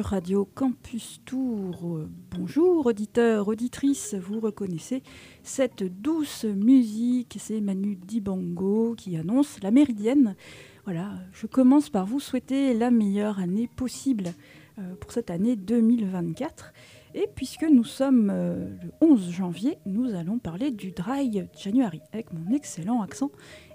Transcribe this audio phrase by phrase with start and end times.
[0.00, 2.00] Radio Campus Tour.
[2.30, 5.02] Bonjour auditeurs, auditrices, vous reconnaissez
[5.42, 10.36] cette douce musique, c'est Manu Dibango qui annonce la méridienne.
[10.84, 14.34] Voilà, je commence par vous souhaiter la meilleure année possible
[14.78, 16.72] euh, pour cette année 2024.
[17.14, 22.32] Et puisque nous sommes euh, le 11 janvier, nous allons parler du Dry January avec
[22.32, 23.30] mon excellent accent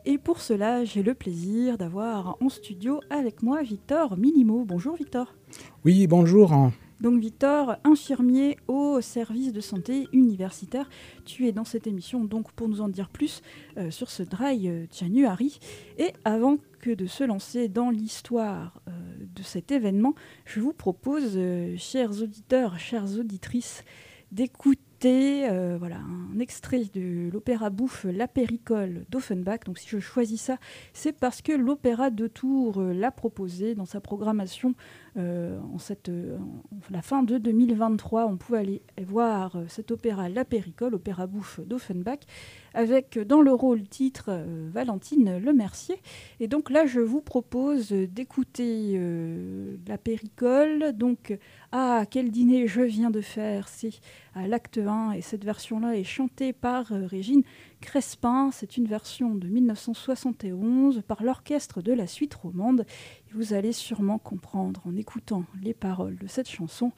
[0.06, 4.66] et pour cela, j'ai le plaisir d'avoir en studio avec moi Victor Minimo.
[4.66, 5.34] Bonjour Victor.
[5.86, 6.72] Oui, bonjour.
[7.04, 10.90] Donc Victor, infirmier au service de santé universitaire,
[11.26, 13.42] tu es dans cette émission donc pour nous en dire plus
[13.78, 15.60] euh, sur ce dry euh, January.
[15.98, 18.92] Et avant que de se lancer dans l'histoire euh,
[19.36, 20.16] de cet événement,
[20.46, 21.38] je vous propose,
[21.78, 23.84] chers auditeurs, chères auditrices,
[24.32, 29.62] d'écouter euh, voilà, un extrait de l'opéra bouffe La Péricole d'Offenbach.
[29.66, 30.58] Donc si je choisis ça,
[30.94, 34.76] c'est parce que l'opéra de Tours euh, l'a proposé dans sa programmation
[35.18, 36.12] en, cette,
[36.90, 38.26] la fin de 2023.
[38.26, 42.20] On pouvait aller voir cet opéra La Péricole, opéra bouffe d'Offenbach,
[42.74, 44.32] avec dans le rôle titre
[44.72, 46.02] Valentine Lemercier.
[46.40, 49.00] Et donc là, je vous propose d'écouter
[49.88, 50.94] La Péricole.
[50.94, 51.38] Donc,
[51.72, 54.00] ah, quel dîner je viens de faire, c'est
[54.36, 57.44] à l'acte 1 et cette version-là est chantée par euh, Régine
[57.84, 58.50] Crespin.
[58.52, 62.86] C'est une version de 1971 par l'orchestre de la suite romande.
[63.34, 66.94] vous allez sûrement comprendre en écoutant les paroles de cette chanson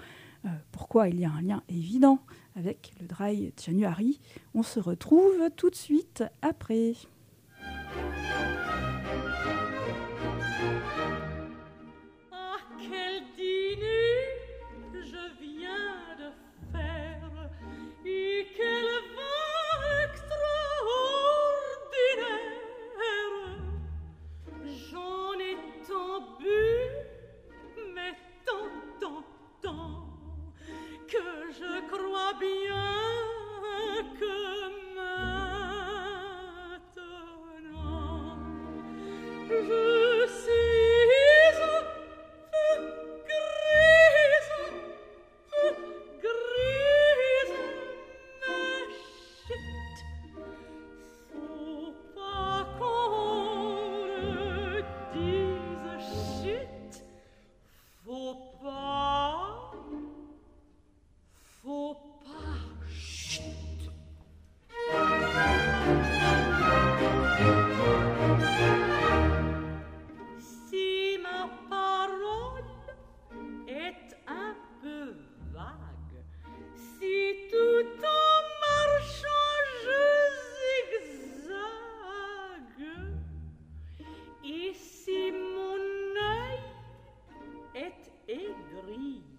[0.45, 2.19] euh, pourquoi il y a un lien évident
[2.55, 4.19] avec le Dry January.
[4.53, 6.93] On se retrouve tout de suite après.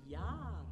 [0.08, 0.64] Voilà,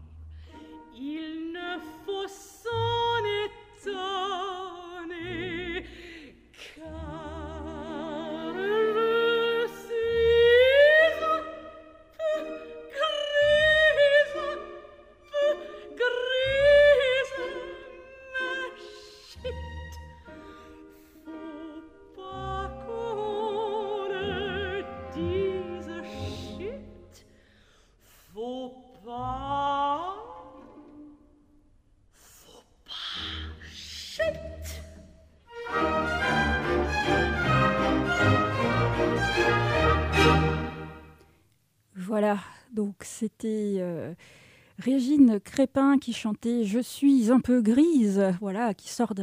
[44.84, 49.14] Régine Crépin qui chantait Je suis un peu grise, voilà, qui sort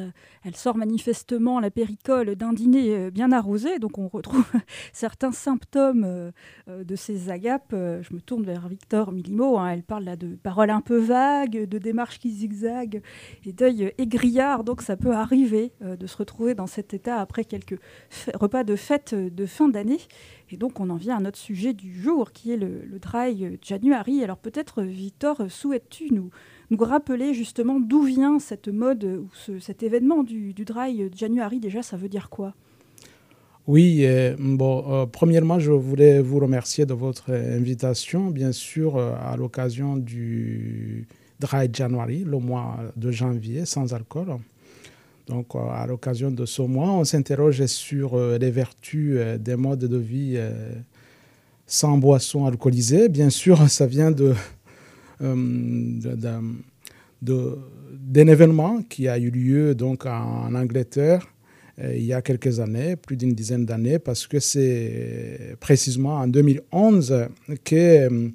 [0.44, 4.44] elle sort manifestement la péricole d'un dîner euh, bien arrosé, donc on retrouve
[4.92, 6.32] certains symptômes euh,
[6.68, 7.74] euh, de ces agapes.
[7.74, 9.70] Je me tourne vers Victor Milimo, hein.
[9.70, 13.04] elle parle là de paroles un peu vagues, de démarches qui zigzaguent
[13.46, 17.80] et d'œil aigriard, donc ça peut arriver de se retrouver dans cet état après quelques
[18.34, 20.00] repas de fête de fin d'année.
[20.52, 24.24] Et donc on en vient à notre sujet du jour qui est le, dry January.
[24.24, 26.30] Alors peut-être Victor souhaites-tu nous,
[26.70, 31.60] nous rappeler justement d'où vient cette mode ou cet événement du, du dry January?
[31.60, 32.54] Déjà, ça veut dire quoi?
[33.68, 34.06] Oui,
[34.40, 41.08] bon, premièrement, je voulais vous remercier de votre invitation, bien sûr, à l'occasion du
[41.40, 44.38] Dry January, le mois de janvier, sans alcool.
[45.28, 50.38] Donc, à l'occasion de ce mois, on s'interroge sur les vertus des modes de vie
[51.66, 53.08] sans boissons alcoolisées.
[53.08, 54.34] Bien sûr, ça vient de,
[55.20, 56.44] d'un
[58.28, 61.26] événement qui a eu lieu donc en Angleterre
[61.80, 66.28] euh, il y a quelques années, plus d'une dizaine d'années, parce que c'est précisément en
[66.28, 67.28] 2011
[67.64, 68.30] que euh,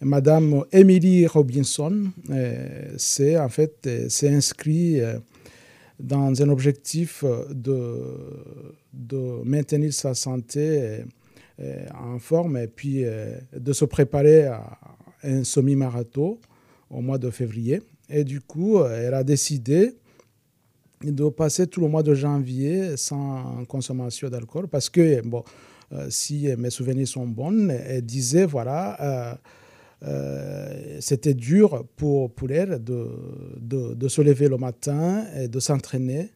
[0.00, 5.02] Madame Emily Robinson euh, s'est en fait s'est inscrite
[5.98, 8.02] dans un objectif de,
[8.92, 11.04] de maintenir sa santé
[11.94, 13.04] en forme et puis
[13.54, 14.78] de se préparer à
[15.22, 16.38] un semi-marathon
[16.90, 17.82] au mois de février.
[18.08, 19.94] Et du coup, elle a décidé
[21.02, 25.44] de passer tout le mois de janvier sans consommation d'alcool parce que, bon,
[25.92, 29.34] euh, si mes souvenirs sont bons, elle disait, voilà, euh,
[30.02, 36.30] euh, c'était dur pour, elle de, de, se lever le matin et de s'entraîner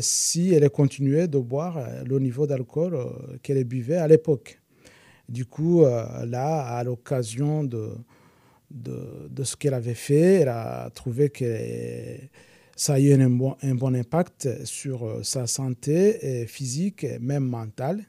[0.00, 2.98] si elle continuait de boire le niveau d'alcool
[3.42, 4.60] qu'elle buvait à l'époque.
[5.28, 7.92] Du coup, là, à l'occasion de,
[8.70, 11.56] de, ce qu'elle avait fait, elle a trouvé que
[12.76, 17.44] ça a eu un bon, un bon impact sur euh, sa santé physique et même
[17.44, 18.04] mentale.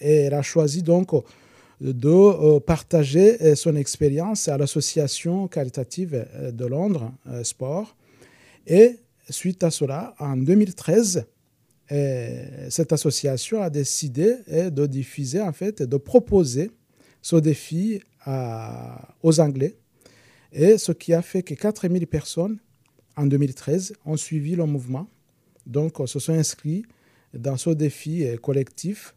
[0.00, 1.12] Et elle a choisi donc
[1.90, 7.12] de euh, partager euh, son expérience à l'association caritative de Londres
[7.42, 7.96] Sport.
[8.66, 8.98] Et
[9.28, 11.26] suite à cela, en 2013,
[12.70, 16.70] cette association a décidé de diffuser, en fait, de proposer
[17.20, 18.00] ce défi
[19.22, 19.76] aux Anglais.
[20.52, 22.56] Et ce qui a fait que 4000 personnes
[23.14, 25.06] en 2013 ont suivi le mouvement,
[25.66, 26.86] donc se sont inscrits
[27.34, 29.14] dans ce défi collectif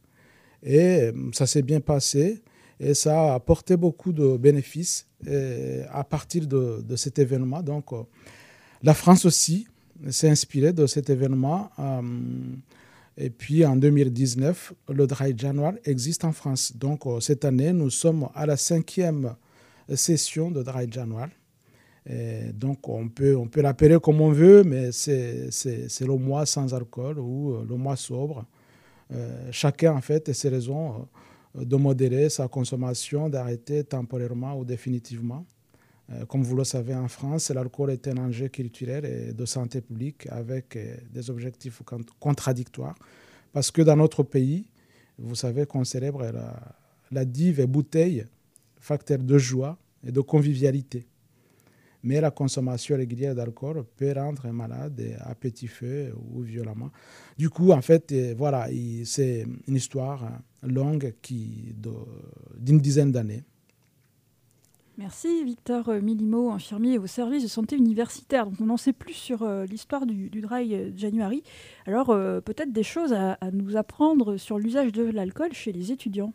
[0.66, 2.42] et euh, ça s'est bien passé
[2.80, 5.08] et ça a apporté beaucoup de bénéfices
[5.92, 7.62] à partir de, cet événement.
[7.62, 8.04] Donc euh,
[8.84, 9.68] la France aussi
[10.10, 11.72] s'est inspirée de cet événement.
[11.80, 12.02] Euh,
[13.18, 16.74] et puis en 2019, le Dry January existe en France.
[16.76, 19.36] Donc cette année, nous sommes à la cinquième
[19.96, 21.32] session de Dry January
[22.54, 25.50] donc, on peut, on peut l'appeler comme on veut, mais c'est
[26.02, 28.46] le mois sans alcool ou euh, le mois sobre.
[29.14, 30.98] Euh, chacun, en fait, a ses raisons euh,
[31.56, 35.46] de modérer sa consommation, d'arrêter temporairement ou définitivement.
[36.28, 40.28] comme vous le savez, en France, l'alcool est un enjeu culturel et de santé publique
[40.30, 40.78] avec
[41.12, 41.82] des objectifs
[42.20, 42.96] contradictoires.
[43.54, 44.66] Parce que dans notre pays,
[45.18, 46.76] vous savez qu'on célèbre la,
[47.12, 48.26] la dive et bouteille,
[48.80, 51.08] facteur de joie et de convivialité
[52.06, 56.92] mais la consommation régulière d'alcool peut rendre malade à petit feu ou violemment.
[57.36, 58.68] Du coup, en fait, voilà,
[59.04, 61.76] c'est une histoire longue qui
[62.58, 63.44] d'une dizaine d'années.
[64.98, 68.46] Merci Victor Milimo, infirmier au service de santé universitaire.
[68.46, 71.44] Donc on en sait plus sur euh, l'histoire du, Dry January.
[71.86, 75.92] Alors euh, peut-être des choses à, à, nous apprendre sur l'usage de l'alcool chez les
[75.92, 76.34] étudiants.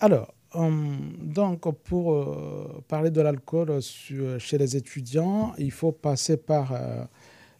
[0.00, 7.04] Alors, donc, pour euh, parler de l'alcool chez les étudiants, il faut passer par, euh,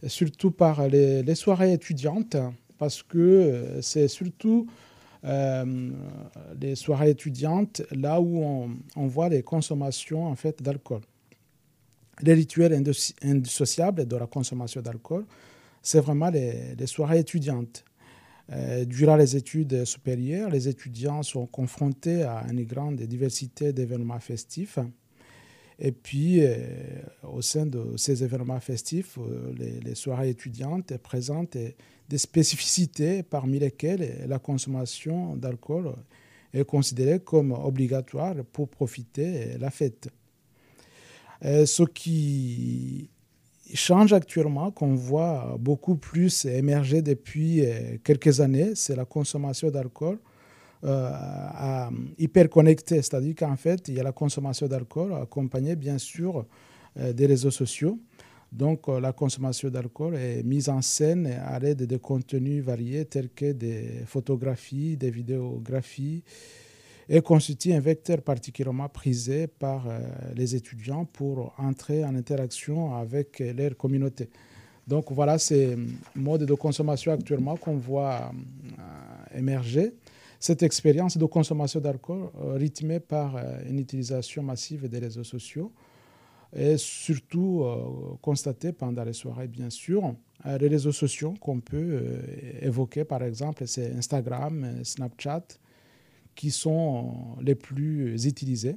[0.06, 2.36] surtout par les, soirées étudiantes,
[2.78, 4.66] parce que euh, c'est surtout
[5.22, 8.42] les soirées étudiantes là où
[8.96, 11.02] on, voit les consommations en fait, d'alcool.
[12.22, 12.82] Les rituels
[13.22, 15.24] indissociables de la consommation d'alcool,
[15.82, 17.84] c'est vraiment les, soirées étudiantes.
[18.52, 24.78] Euh, durant les études supérieures, les étudiants sont confrontés à une grande diversité d'événements festifs.
[25.78, 26.56] Et puis, euh,
[27.22, 31.56] au sein de ces événements festifs, euh, les, soirées étudiantes présentent
[32.10, 35.94] des spécificités parmi lesquelles la consommation d'alcool
[36.52, 40.08] est considérée comme obligatoire pour profiter de la fête.
[41.42, 43.08] ce qui
[43.74, 50.18] change actuellement, qu'on voit beaucoup plus émerger depuis euh, quelques années, c'est la consommation d'alcool
[50.84, 51.10] euh,
[52.18, 53.02] hyper connectée.
[53.02, 56.46] C'est-à-dire qu'en fait, il y a la consommation d'alcool accompagnée, bien sûr,
[56.98, 57.98] euh, des réseaux sociaux.
[58.52, 63.52] Donc, la consommation d'alcool est mise en scène à l'aide de contenus variés tels que
[63.52, 66.24] des photographies, des vidéographies,
[67.12, 69.98] et constitue un vecteur particulièrement prisé par euh,
[70.36, 74.30] les étudiants pour entrer en interaction avec leur communauté.
[74.86, 75.76] Donc voilà ces
[76.14, 79.92] modes de consommation actuellement qu'on voit euh, émerger.
[80.38, 83.36] Cette expérience de consommation d'alcool euh, rythmée par
[83.68, 85.72] une utilisation massive des réseaux sociaux
[86.52, 87.64] est surtout
[88.20, 90.14] constatée pendant les soirées, bien sûr,
[90.44, 92.02] les réseaux sociaux qu'on peut
[92.60, 95.44] évoquer, par exemple, c'est Instagram, Snapchat,
[96.34, 98.76] qui sont les plus utilisés,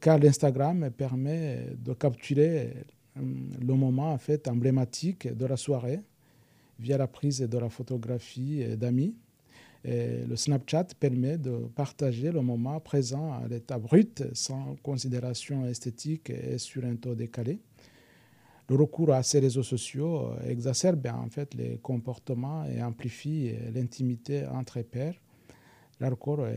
[0.00, 2.84] car l'Instagram permet de capturer
[3.16, 6.00] le moment en fait emblématique de la soirée
[6.78, 9.14] via la prise de la photographie d'amis.
[9.84, 16.58] Le Snapchat permet de partager le moment présent à l'état brut, sans considération esthétique et
[16.58, 17.60] sur un taux décalé.
[18.68, 24.82] Le recours à ces réseaux sociaux exacerbe en fait les comportements et amplifie l'intimité entre
[24.82, 25.14] pairs.
[26.00, 26.50] L'alcool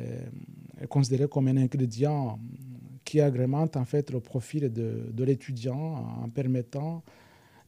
[0.81, 2.37] est, considéré comme un ingrédient
[3.05, 7.03] qui agrémente en fait le profil de, de l'étudiant en permettant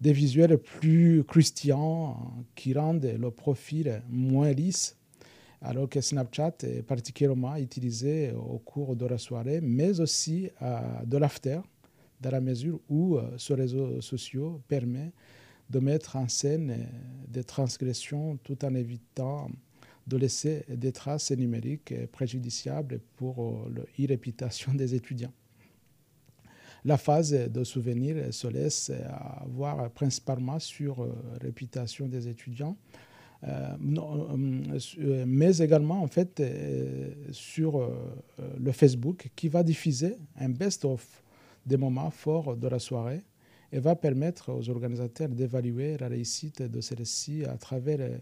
[0.02, 4.98] des visuels plus croustillants qui rendent le profil moins lisse,
[5.64, 10.50] alors que Snapchat est particulièrement utilisé au cours de la soirée, mais aussi
[11.06, 11.62] de l'after,
[12.24, 15.12] dans la mesure où euh, ce réseau social permet
[15.70, 16.84] de mettre en scène euh,
[17.28, 19.50] des transgressions tout en évitant
[20.08, 25.34] de laisser des traces numériques préjudiciables pour euh, l'irréputation des étudiants.
[26.86, 28.92] La phase de souvenir se laisse
[29.48, 33.13] voir principalement sur euh, réputation des étudiants, euh, euh,
[35.26, 36.42] mais également en fait
[37.32, 37.92] sur
[38.58, 41.24] le Facebook qui va diffuser un best-of
[41.66, 43.22] des moments forts de la soirée
[43.72, 48.20] et va permettre aux organisateurs d'évaluer la réussite de celle-ci à travers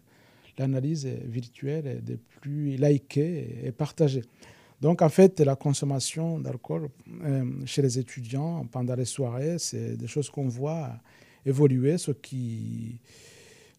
[0.57, 4.23] l'analyse virtuelle des plus likés et partagés.
[4.79, 6.89] Donc, en fait, la consommation d'alcool
[7.23, 10.89] euh, chez les étudiants pendant les soirées, c'est des choses qu'on voit
[11.45, 12.99] évoluer, ce qui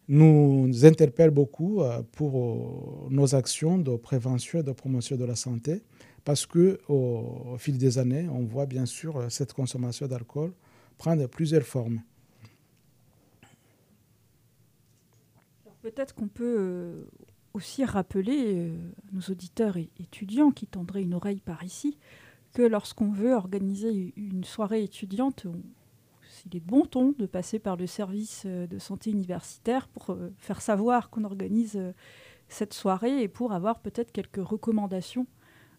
[0.08, 5.36] nous interpelle beaucoup euh, pour euh, nos actions de prévention et de promotion de la
[5.36, 5.82] santé,
[6.24, 10.52] parce que au, fil des années, on voit bien sûr cette consommation d'alcool
[10.98, 12.00] prendre plusieurs formes.
[15.82, 17.06] Peut-être qu'on peut
[17.54, 18.76] aussi rappeler euh,
[19.12, 21.98] nos auditeurs et étudiants qui tendraient une oreille par ici
[22.52, 25.46] que lorsqu'on veut organiser une soirée étudiante,
[26.46, 30.32] il est bon ton de passer par le service euh, de santé universitaire pour euh,
[30.38, 31.80] faire savoir qu'on organise
[32.48, 35.26] cette soirée et pour avoir peut-être quelques recommandations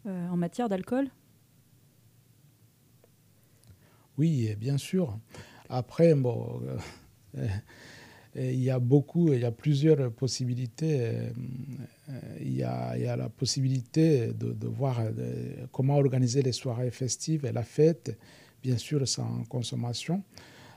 [0.06, 1.08] en matière d'alcool
[4.18, 5.18] Oui, bien sûr.
[5.70, 6.62] Après, bon,
[8.36, 11.30] il y a beaucoup, il y a plusieurs possibilités.
[12.10, 17.46] Euh, il y a, la possibilité de, de voir euh, comment organiser les soirées festives
[17.46, 18.18] et la fête,
[18.62, 20.24] bien sûr sans consommation.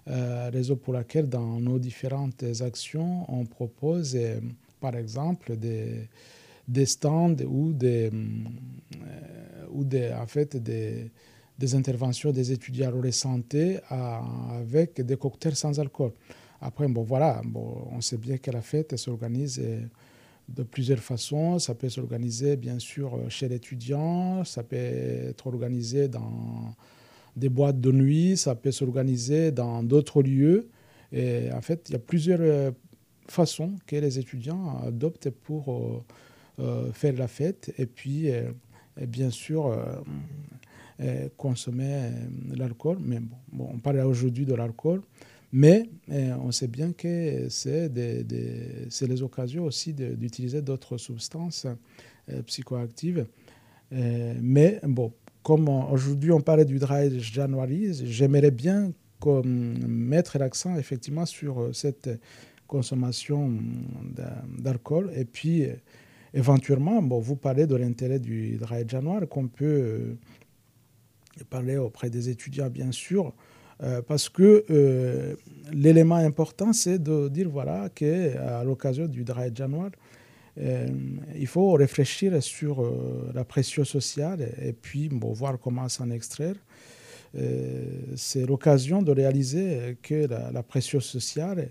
[0.08, 4.38] Euh, raison pour laquelle dans nos différentes actions, on propose euh,
[4.80, 8.10] par exemple des, stands ou des,
[9.70, 11.10] ou des, en fait, des,
[11.74, 16.12] interventions des étudiants en santé avec des cocktails sans alcool.
[16.60, 19.80] Après, bon, voilà, bon, on sait bien que la fête s'organise euh,
[20.48, 21.58] de plusieurs façons.
[21.58, 26.74] Ça peut s'organiser, bien sûr, euh, chez l'étudiant, ça peut être organisé dans
[27.36, 30.68] des boîtes de nuit, ça peut s'organiser dans d'autres lieux.
[31.12, 32.70] Et en fait, il y a plusieurs euh,
[33.28, 36.04] façons que les étudiants adoptent pour
[36.92, 38.30] faire la fête et puis,
[39.06, 39.76] bien sûr,
[41.36, 42.12] consommer
[42.54, 42.96] l'alcool.
[43.00, 43.20] Mais
[43.52, 45.02] bon, on parle aujourd'hui de l'alcool.
[45.52, 51.66] Mais on sait bien que c'est les occasions aussi d'utiliser d'autres substances
[52.46, 53.26] psychoactives.
[53.90, 55.12] Mais bon,
[55.46, 58.90] comme aujourd'hui on parlait du dry January, j'aimerais bien
[59.44, 62.10] mettre l'accent effectivement sur cette
[62.66, 63.52] consommation
[64.58, 65.12] d'alcool.
[65.14, 65.68] Et puis
[66.34, 70.18] éventuellement, bon, vous parlez de l'intérêt du dry January qu'on peut euh,
[71.48, 73.32] parler auprès des étudiants bien sûr
[73.82, 75.36] euh, parce que euh,
[75.70, 80.05] l'élément important, c'est de dire voilà, qu'à l'occasion du Dry January, euh,
[80.58, 82.82] il faut réfléchir sur
[83.34, 86.56] la pression sociale et puis voir comment s'en extraire.
[88.14, 91.70] c'est l'occasion de réaliser que la, pression sociale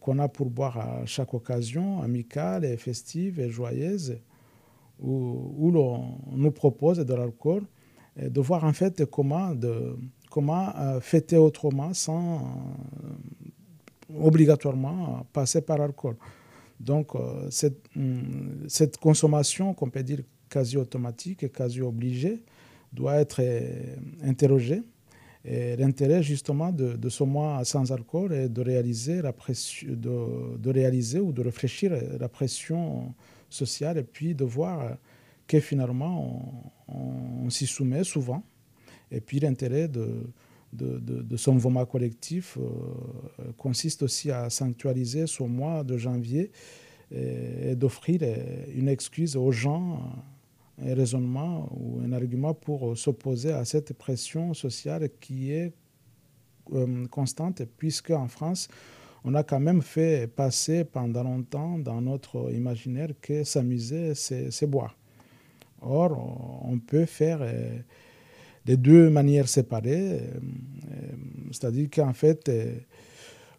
[0.00, 4.18] qu'on a pour boire à chaque occasion, amicale et festive et joyeuse,
[5.00, 7.62] où, où l'on nous propose de l'alcool,
[8.16, 9.54] de voir en fait comment
[10.32, 16.16] comment euh, fêter autrement sans euh, obligatoirement passer par l'alcool.
[16.82, 22.42] Donc, euh, cette, hum, cette, consommation, qu'on peut dire quasi automatique et quasi obligée,
[22.92, 23.40] doit être
[24.22, 24.82] interrogée.
[25.44, 31.20] Et l'intérêt justement de, ce mois sans alcool est de réaliser, la pression, de, réaliser
[31.20, 33.14] ou de réfléchir la pression
[33.48, 34.98] sociale et puis de voir
[35.48, 38.44] que finalement on s'y soumet souvent
[39.10, 40.06] et puis l'intérêt de,
[40.72, 42.58] de, son mouvement collectif
[43.58, 46.50] consiste aussi à sanctuariser ce mois de janvier
[47.10, 48.20] et, d'offrir
[48.74, 50.00] une excuse aux gens,
[50.82, 55.72] un raisonnement ou un argument pour s'opposer à cette pression sociale qui est
[57.10, 58.68] constante, puisque en France,
[59.24, 64.96] on a quand même fait passer pendant longtemps dans notre imaginaire que s'amuser, c'est boire.
[65.80, 67.78] Or, on peut faire euh,
[68.66, 71.06] de deux manières séparées, euh, euh,
[71.50, 72.50] c'est-à-dire qu'en fait,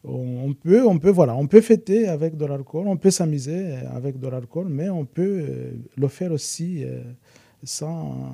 [0.03, 4.19] on peut, on peut, voilà, on peut fêter avec de l'alcool, on peut s'amuser avec
[4.19, 6.83] de l'alcool, mais on peut le faire aussi
[7.63, 8.31] sans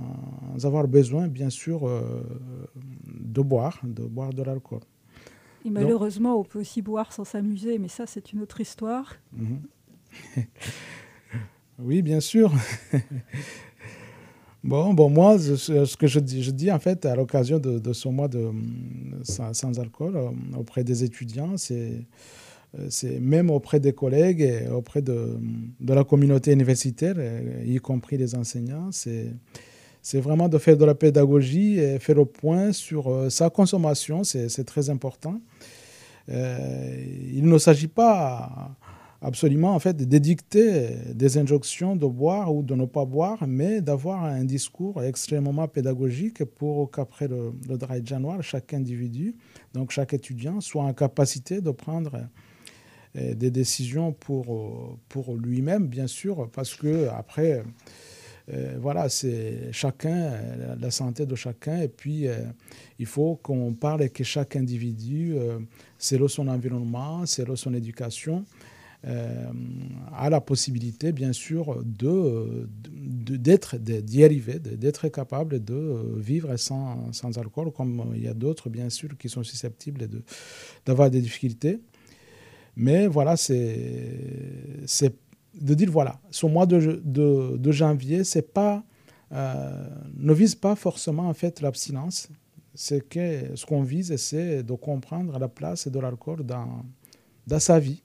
[0.63, 1.87] avoir besoin, bien sûr,
[3.05, 4.79] de boire, de boire de l'alcool.
[5.65, 9.15] Et malheureusement, on peut aussi boire sans s'amuser, mais ça, c'est une autre histoire.
[9.33, 9.61] Mhm.
[11.79, 12.51] oui, bien sûr.
[14.63, 18.07] bon, bon, moi, ce que je dis, je dis en fait, à l'occasion de, ce
[18.07, 18.51] mois de,
[19.23, 22.05] sans, alcool euh, auprès des étudiants, c'est
[22.89, 25.39] c'est même auprès des collègues et auprès de,
[25.87, 27.15] la communauté universitaire,
[27.65, 32.71] y compris les enseignants, c'est vraiment de faire de la pédagogie et faire le point
[32.71, 35.41] sur euh, sa consommation, c'est très important.
[36.29, 38.71] Euh, il ne s'agit pas
[39.21, 44.23] absolument en fait d'édicter des injonctions de boire ou de ne pas boire, mais d'avoir
[44.23, 49.35] un discours extrêmement pédagogique pour qu'après le, le dry January, chaque individu,
[49.73, 52.27] donc chaque étudiant, soit en capacité de prendre
[53.15, 57.63] euh, des décisions pour, pour lui-même, bien sûr, parce que après
[58.51, 61.81] euh, voilà, c'est chacun, euh, la santé de chacun.
[61.81, 62.37] Et puis, euh,
[62.97, 65.35] il faut qu'on parle que chaque individu,
[65.97, 68.45] selon son environnement, selon son éducation,
[69.03, 72.67] a la possibilité, bien sûr, de,
[73.37, 78.69] d'être, d'y arriver, d'être capable de vivre sans, sans alcool, comme il y a d'autres,
[78.69, 80.21] bien sûr, qui sont susceptibles de,
[80.85, 81.79] d'avoir des difficultés.
[82.75, 85.13] Mais voilà, c'est,
[85.53, 88.83] de dire voilà, ce mois de, de, janvier, c'est pas,
[89.31, 92.29] euh, ne vise pas forcément en fait l'abstinence.
[92.73, 96.85] C'est que ce qu'on vise, c'est de comprendre la place de l'alcool dans,
[97.47, 98.01] dans sa vie.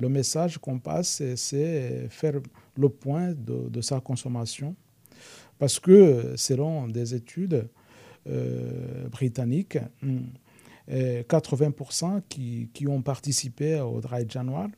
[0.00, 2.40] Le message qu'on passe, c'est faire
[2.76, 4.74] le point de, sa consommation.
[5.58, 7.68] Parce que selon des études
[8.28, 9.78] euh, britanniques,
[10.90, 14.70] 80% hum, qui, ont participé au Dry January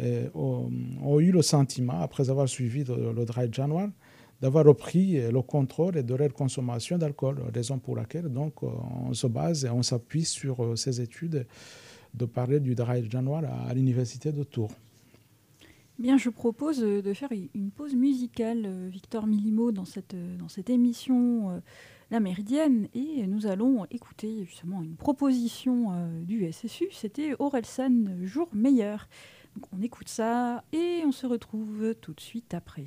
[0.00, 3.90] euh, ont, eu le sentiment, après avoir suivi le, Dry January,
[4.40, 9.64] d'avoir repris le contrôle de leur consommation d'alcool, raison pour laquelle donc, on se base
[9.64, 11.46] et on s'appuie sur euh, ces études
[12.14, 14.72] de parler du Dry January à, l'université de Tours.
[15.98, 20.70] Bien, je propose de faire une pause musicale, euh, Victor Milimo, dans cette, dans cette
[20.70, 21.62] émission
[22.10, 29.08] La Méridienne, et nous allons écouter justement une proposition du SSU, c'était Orelsan Jour Meilleur
[29.72, 32.86] on écoute ça et on se retrouve tout de suite après.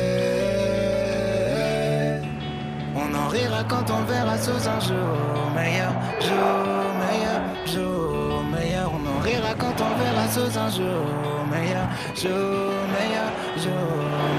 [3.31, 8.91] Rira quand on verra sous un jour meilleur, jour meilleur, jour meilleur.
[8.93, 11.05] On en rira quand on verra sous un jour
[11.49, 13.29] meilleur, jour meilleur,
[13.63, 13.91] jour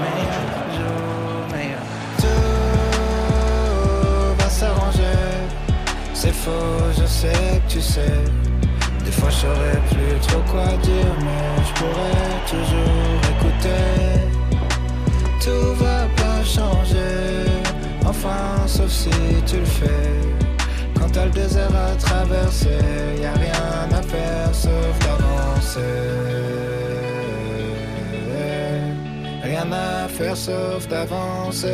[0.03, 0.43] meilleur,
[0.77, 1.01] jour
[1.53, 1.83] meilleur.
[2.21, 2.63] Tout
[4.39, 5.21] va s'arranger.
[6.13, 8.21] C'est faux, je sais que tu sais.
[9.03, 13.87] Des fois je saurais plus trop quoi dire, mais je pourrais toujours écouter.
[15.43, 17.52] Tout va pas changer.
[18.15, 19.09] Enfin, sauf si
[19.45, 20.21] tu le fais.
[20.95, 22.79] Quand t'as le désert à traverser,
[23.21, 25.79] y a rien à faire sauf d'avancer.
[29.43, 31.67] Rien à faire sauf d'avancer.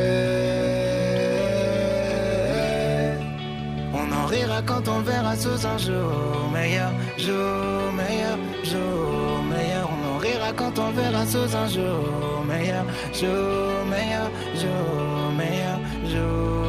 [3.94, 9.86] On en rira quand on verra sous un jour meilleur, jour meilleur, jour meilleur.
[9.94, 14.28] On en rira quand on verra sous un jour meilleur, jour meilleur,
[14.62, 16.69] jour meilleur, jour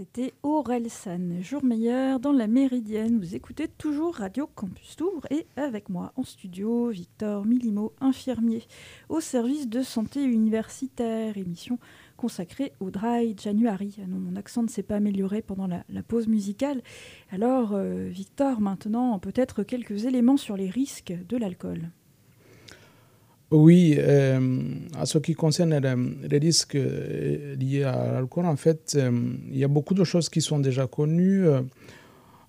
[0.00, 3.18] C'était Orelsan, jour meilleur dans la Méridienne.
[3.18, 8.62] Vous écoutez toujours Radio Campus Tour et avec moi en studio, Victor Milimo, infirmier
[9.10, 11.78] au service de santé universitaire, émission
[12.16, 13.98] consacrée au Dry January.
[14.02, 16.80] Ah mon accent ne s'est pas amélioré pendant la, la pause musicale.
[17.30, 21.90] Alors, euh, Victor, maintenant, peut-être quelques éléments sur les risques de l'alcool.
[23.50, 24.60] Oui, euh,
[24.96, 29.10] à ce qui concerne les, les risques euh, liés à l'alcool, en fait, euh,
[29.50, 31.46] il y a beaucoup de choses qui sont déjà connues.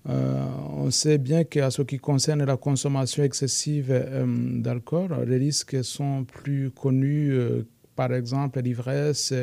[0.10, 0.46] Euh,
[0.78, 4.26] on sait bien qu'à ce qui concerne la consommation excessive euh,
[4.62, 9.34] d'alcool, les risques sont plus connus, euh, par exemple l'ivresse,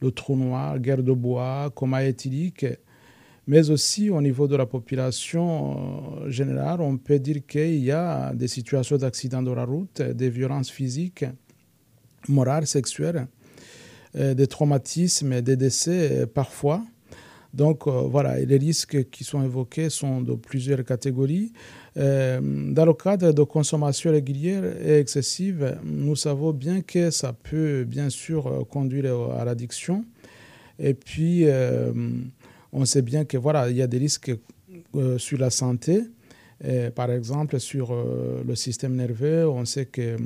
[0.00, 2.66] le trou noir, guerre de bois, coma éthylique.
[3.50, 8.32] Mais aussi au niveau de la population euh, générale, on peut dire qu'il y a
[8.32, 11.24] des situations d'accident de la route, des violences physiques,
[12.28, 13.26] morales, sexuelles,
[14.14, 16.80] euh, des traumatismes, des décès euh, parfois.
[17.52, 21.52] Donc voilà, les risques qui sont évoqués sont de plusieurs catégories.
[21.96, 28.08] Dans le cadre de consommation régulière et excessive, nous savons bien que ça peut bien
[28.08, 30.04] sûr conduire à l'addiction.
[30.78, 31.44] Et puis,
[32.72, 34.32] on sait bien que voilà, il y a des risques
[34.96, 36.02] euh, sur la santé.
[36.94, 40.18] Par exemple, sur euh, le système nerveux, on sait que euh,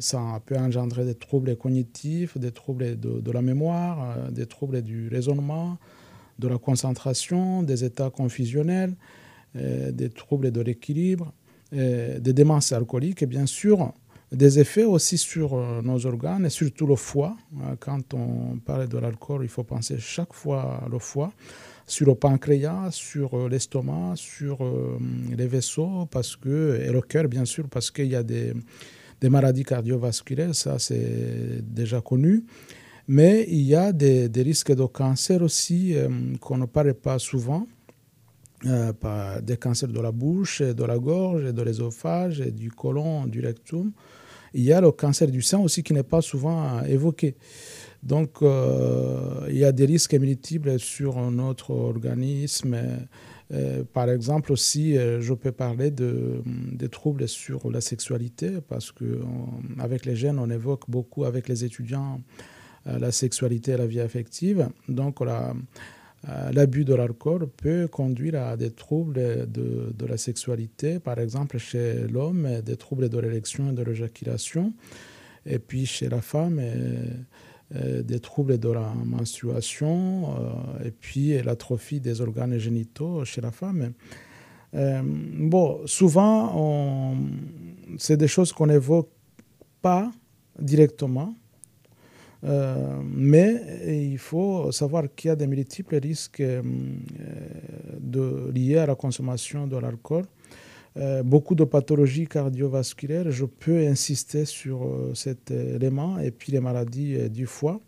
[0.00, 5.78] ça peut engendrer des troubles cognitifs, des troubles de, la mémoire, des troubles du raisonnement,
[6.40, 8.94] de la concentration, des états confusionnels,
[9.54, 11.32] des troubles de l'équilibre,
[11.70, 13.92] des démences alcooliques et bien sûr
[14.32, 17.36] des effets aussi sur euh, nos organes et surtout le foie.
[17.60, 21.32] Euh, Quand on parle de l'alcool, il faut penser chaque fois au foie.
[21.86, 24.58] sur le pancréas, sur l'estomac, sur
[25.36, 28.54] les vaisseaux, parce que, et le cœur, bien sûr, parce qu'il y a des,
[29.20, 32.44] des maladies cardiovasculaires, ça c'est déjà connu.
[33.08, 35.94] Mais il y a des, risques de cancer aussi
[36.40, 37.66] qu'on ne parle pas souvent.
[38.66, 38.92] Euh,
[39.40, 43.90] des cancers de la bouche, de la gorge, de l'ésophage, du côlon, du rectum.
[44.54, 47.36] Il y a le cancer du sein aussi qui n'est pas souvent évoqué.
[48.02, 52.76] Donc, euh, il y a des risques multiples sur notre organisme.
[53.52, 60.04] Euh, par exemple, aussi, je peux parler de, des troubles sur la sexualité, parce qu'avec
[60.04, 62.20] les jeunes, on évoque beaucoup avec les étudiants
[62.84, 64.68] la sexualité et la vie affective.
[64.88, 65.54] Donc, la, euh,
[66.52, 72.60] l'abus de l'alcool peut conduire à des troubles de, la sexualité, par exemple chez l'homme,
[72.64, 74.72] des troubles de l'érection et de l'éjaculation,
[75.46, 76.60] et puis chez la femme,
[77.72, 83.92] des troubles de la menstruation, euh, et puis l'atrophie des organes génitaux chez la femme.
[84.74, 87.14] Euh, bon, souvent,
[87.98, 89.10] c'est des choses qu'on n'évoque
[89.80, 90.10] pas
[90.58, 91.34] directement,
[92.44, 96.62] euh, mais il faut savoir qu'il y a des multiples risques euh,
[98.52, 100.24] liés à la consommation de l'alcool.
[100.96, 107.30] Euh, beaucoup de pathologies cardiovasculaires, je peux insister sur cet élément, et puis les maladies
[107.30, 107.80] du foie.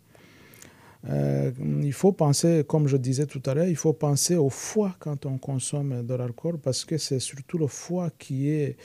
[1.07, 5.25] il faut penser, comme je disais tout à l'heure, il faut penser au foie quand
[5.27, 8.77] on consomme de l'alcool parce que c'est surtout le foie qui est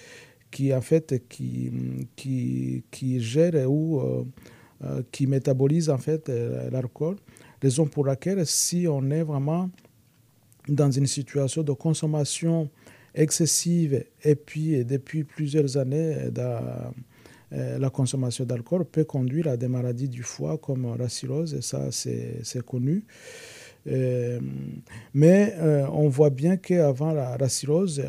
[0.51, 1.71] qui en fait qui,
[2.17, 4.03] qui, qui gère ou
[4.83, 7.17] euh, qui métabolise en fait euh, l'alcool.
[7.61, 9.69] Raison pour laquelle si on est vraiment
[10.69, 12.71] dans une situation de consommation
[13.15, 20.09] excessive et puis depuis plusieurs années euh, la consommation d'alcool peut conduire à des maladies
[20.09, 23.05] du foie comme la cirrhose et ça c'est connu.
[25.13, 25.57] mais
[25.93, 28.03] on voit bien qu'avant la, la, cirrhose,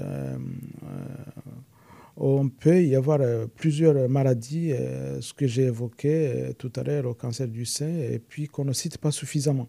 [2.23, 6.83] on peut y avoir euh, plusieurs maladies, euh, ce que j'ai évoqué euh, tout à
[6.83, 9.67] l'heure, le cancer du sein, et puis qu'on ne cite pas suffisamment.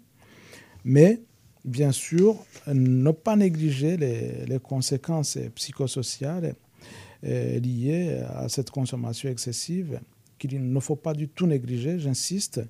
[0.84, 1.22] Mais,
[1.64, 2.36] bien sûr,
[2.66, 6.54] ne pas négliger les, conséquences psychosociales
[7.22, 10.00] liées à cette consommation excessive,
[10.38, 12.60] qu'il ne faut pas du tout négliger, j'insiste,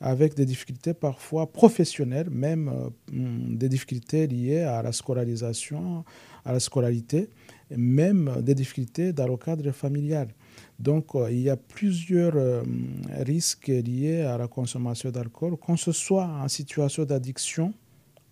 [0.00, 2.72] avec des difficultés parfois professionnelles, même
[3.10, 6.04] des difficultés liées à la scolarisation,
[6.44, 7.28] à la scolarité,
[7.76, 10.28] même des difficultés dans le cadre familial.
[10.78, 12.62] Donc, euh, il y a plusieurs euh,
[13.20, 17.74] risques liés à la consommation d'alcool, qu'on se soit en situation d'addiction,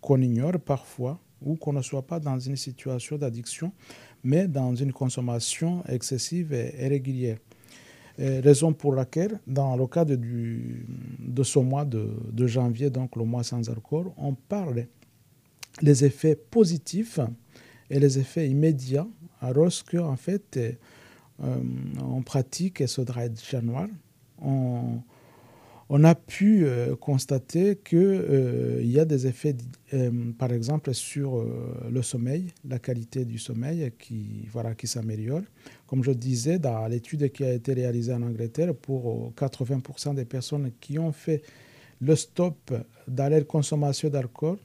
[0.01, 3.71] qu'on ignore parfois, ou qu'on ne soit pas dans une situation d'addiction,
[4.23, 7.37] mais dans une consommation excessive et régulière.
[8.17, 13.43] raison pour laquelle, dans le cadre de ce mois de, de, janvier, donc le mois
[13.43, 14.87] sans alcool, on parle
[15.81, 17.19] des effets positifs
[17.89, 19.07] et les effets immédiats
[19.41, 20.57] alors que en fait,
[21.43, 21.55] euh,
[22.01, 23.91] on pratique ce dry January,
[24.41, 29.55] on, a pu euh, constater qu'il euh, y a des effets,
[30.37, 31.45] par exemple, sur
[31.89, 35.43] le sommeil, la qualité du sommeil qui, voilà, qui s'améliore.
[35.85, 40.71] Comme je disais, dans l'étude qui a été réalisée en Angleterre, pour 80% des personnes
[40.79, 41.41] qui ont fait
[42.01, 42.73] le stop
[43.07, 44.57] dans leur consommation d'alcool,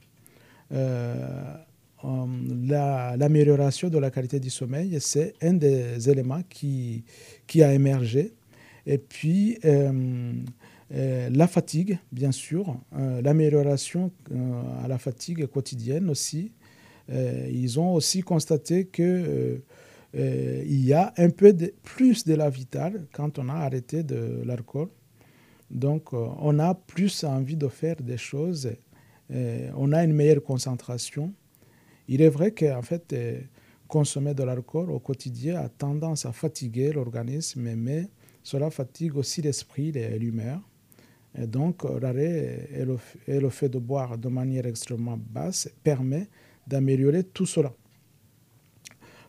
[2.04, 7.04] euh, l'amélioration de la qualité du sommeil, c'est un des éléments qui,
[7.46, 8.34] qui a émergé.
[8.86, 10.32] Et puis, euh,
[10.92, 12.76] euh, la fatigue, bien sûr,
[13.22, 14.10] l'amélioration
[14.82, 16.52] à la fatigue quotidienne aussi.
[17.08, 19.60] ils ont aussi constaté que
[20.14, 24.42] il y a un peu de, plus de la vitale quand on a arrêté de
[24.44, 24.88] l'alcool.
[25.70, 28.70] Donc, on a plus envie de faire des choses.
[29.30, 31.32] on a une meilleure concentration
[32.08, 33.40] il est vrai qu'en fait, euh,
[33.88, 38.08] consommer de l'alcool au quotidien a tendance à fatiguer l'organisme, mais
[38.42, 40.60] cela fatigue aussi l'esprit et l'humeur.
[41.38, 46.28] Et donc, l'arrêt et le, fait de boire de manière extrêmement basse permet
[46.66, 47.72] d'améliorer tout cela.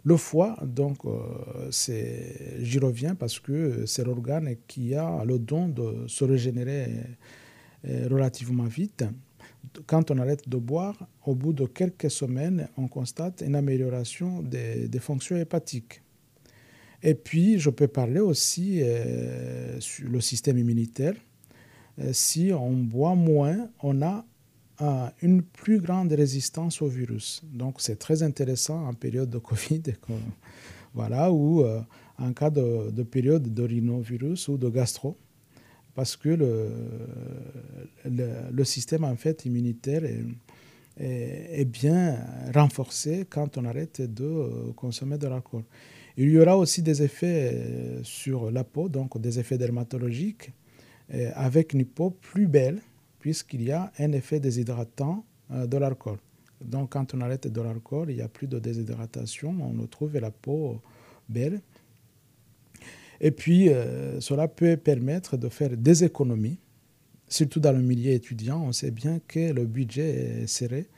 [0.06, 1.70] Le foie, donc, euh,
[2.60, 7.04] j'y reviens parce que c'est l'organe qui a le don de se régénérer
[7.86, 9.06] euh, relativement vite
[9.88, 14.90] quand on arrête de boire, au bout de quelques semaines, on constate une amélioration des,
[15.00, 16.02] fonctions hépatiques.
[17.02, 21.16] Et puis, je peux parler aussi euh, sur le système immunitaire.
[22.00, 24.26] Euh, si on boit moins, on a
[24.82, 27.42] euh, une plus grande résistance au virus.
[27.54, 29.84] Donc, c'est très intéressant en période de Covid,
[30.94, 31.66] voilà, ou
[32.18, 35.18] en cas de, de période de rhinovirus ou de gastro
[35.96, 36.70] parce que le,
[38.52, 40.02] le, système en fait immunitaire
[41.00, 42.20] est, bien
[42.54, 45.64] renforcée quand on arrête de consommer de l'alcool.
[46.18, 50.52] Il y aura aussi des effets sur la peau, donc des effets dermatologiques,
[51.34, 52.80] avec une peau plus belle,
[53.20, 56.18] puisqu'il y a un effet déshydratant de l'alcool.
[56.62, 60.32] Donc quand on arrête de l'alcool, il n'y a plus de déshydratation, on retrouve la
[60.32, 60.80] peau
[61.28, 61.62] belle.
[63.20, 66.58] Et puis, euh, cela peut permettre de faire des économies,
[67.34, 68.62] surtout dans le milieu étudiant.
[68.64, 70.90] On sait bien que le budget est serré.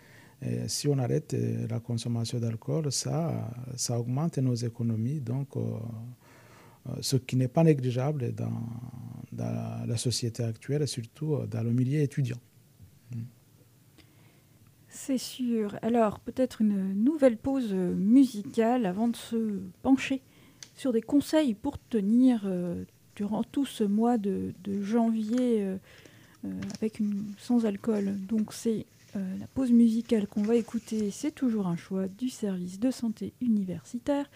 [0.68, 5.20] Si on arrête euh, la consommation d'alcool, ça, ça augmente nos économies.
[5.20, 5.62] Donc, euh,
[7.02, 8.52] ce qui n'est pas négligeable dans,
[9.32, 12.38] la société actuelle, surtout dans le milieu étudiant.
[14.88, 15.78] C'est sûr.
[15.82, 20.22] Alors, peut-être une nouvelle pause musicale avant de se pencher
[20.74, 22.84] sur des conseils pour tenir euh,
[23.16, 25.78] durant tout ce mois de, janvier euh, euh,
[26.80, 28.18] avec une, sans alcool.
[28.28, 32.92] Donc c'est la pause musicale qu'on va écouter, c'est toujours un choix du service de
[32.92, 34.30] santé universitaire.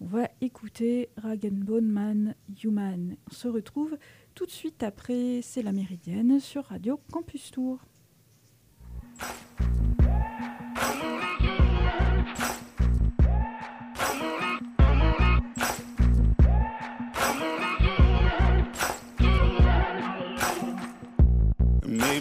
[0.00, 3.16] On va écouter Rag Bone Man Human.
[3.30, 3.96] On se retrouve
[4.34, 7.78] tout de suite après, c'est la Méridienne sur Radio Campus Tour.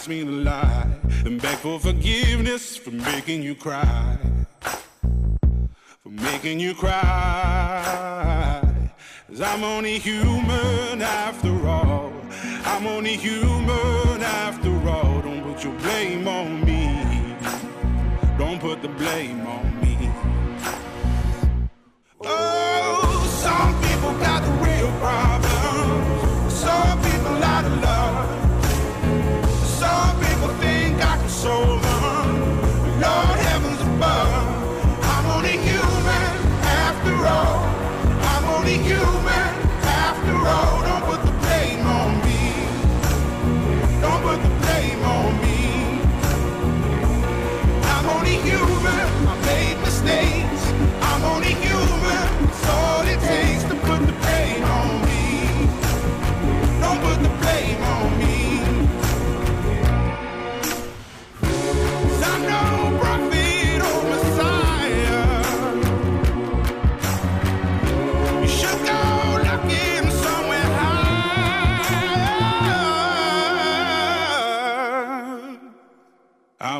[0.00, 0.86] Ask me to lie.
[1.26, 4.16] And beg for forgiveness for making you cry.
[6.02, 8.62] For making you cry.
[9.28, 12.12] Cause I'm only human after all.
[12.64, 15.20] I'm only human after all.
[15.20, 17.36] Don't put your blame on me.
[18.38, 20.10] Don't put the blame on me.
[22.24, 26.54] Oh, some people got the real problems.
[26.54, 27.09] Some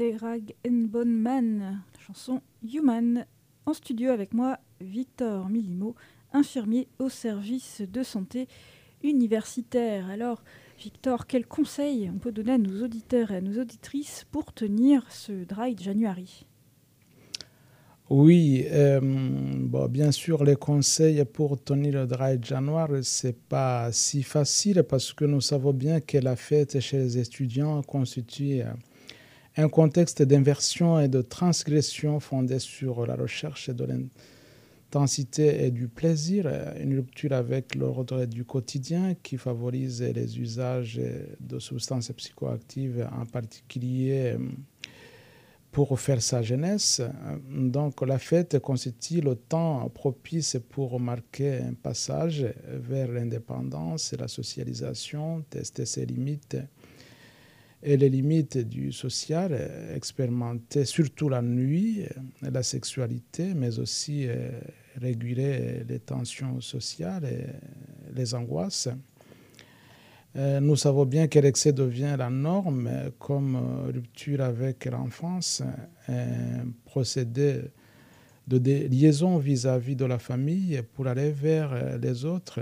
[0.00, 3.26] C'était Rag Man, la chanson Human.
[3.66, 5.94] En studio avec moi, Victor Milimo,
[6.32, 8.48] infirmier au service de santé
[9.04, 10.08] universitaire.
[10.08, 10.42] Alors,
[10.78, 15.04] Victor, quels conseils on peut donner à nos auditeurs et à nos auditrices pour tenir
[15.10, 16.46] ce Dry January?
[18.08, 18.64] Oui,
[19.02, 24.82] bon, bien sûr, les conseils pour tenir le dry January, ce n'est pas si facile
[24.82, 28.62] parce que nous savons bien que la fête chez les étudiants constitue
[29.60, 36.50] un contexte d'inversion et de transgression fondé sur la recherche de l'intensité et du plaisir,
[36.80, 40.98] une rupture avec l'ordre du quotidien qui favorise les usages
[41.40, 44.36] de substances psychoactives, en particulier
[45.72, 47.02] pour faire sa jeunesse.
[47.48, 54.26] Donc la fête constitue le temps propice pour marquer un passage vers l'indépendance et la
[54.26, 56.56] socialisation, tester ses limites
[57.82, 64.26] et les limites du social, euh, expérimenter surtout la nuit, euh, la sexualité, mais aussi
[64.26, 64.50] euh,
[65.00, 67.46] réguler les tensions sociales et
[68.14, 68.88] les angoisses.
[70.36, 73.56] Nous savons bien que l'excès devient la norme comme
[73.92, 75.60] rupture avec l'enfance,
[76.06, 77.62] un procédé
[78.46, 82.60] de liaison vis-à-vis de la famille pour aller vers les autres,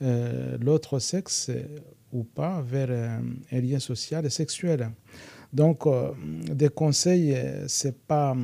[0.00, 1.50] l'autre sexe
[2.12, 3.18] ou pas vers euh,
[3.52, 4.90] un lien social et sexuel.
[5.52, 6.10] Donc, euh,
[6.52, 8.36] des conseils, euh, c'est pas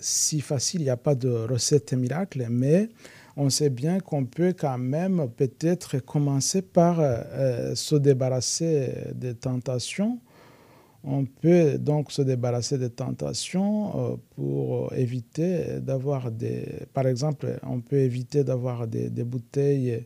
[0.00, 2.88] si facile, il n'y a pas de recette miracle, mais
[3.36, 6.96] on sait bien qu'on peut quand même peut-être commencer par
[7.74, 10.18] se débarrasser des tentations.
[11.08, 16.66] On peut donc se débarrasser des tentations pour éviter d'avoir des...
[16.92, 20.04] Par exemple, on peut éviter d'avoir des, des bouteilles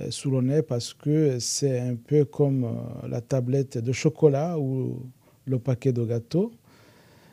[0.00, 4.58] euh, sous le nez parce que c'est un peu comme euh, la tablette de chocolat
[4.58, 5.08] ou
[5.44, 6.50] le paquet de gâteaux.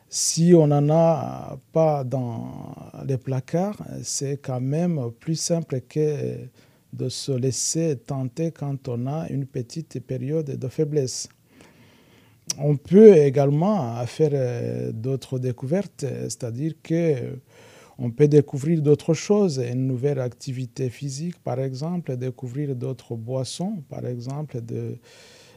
[0.09, 2.75] Si on n'en a pas dans
[3.07, 6.35] les placards, c'est quand même plus simple que
[6.93, 11.29] de se laisser tenter quand on a une petite période de faiblesse.
[12.57, 17.39] On peut également faire euh, d'autres découvertes, c'est-à-dire que
[17.97, 24.07] on peut découvrir d'autres choses, une nouvelle activité physique, par exemple, découvrir d'autres boissons, par
[24.07, 24.59] exemple,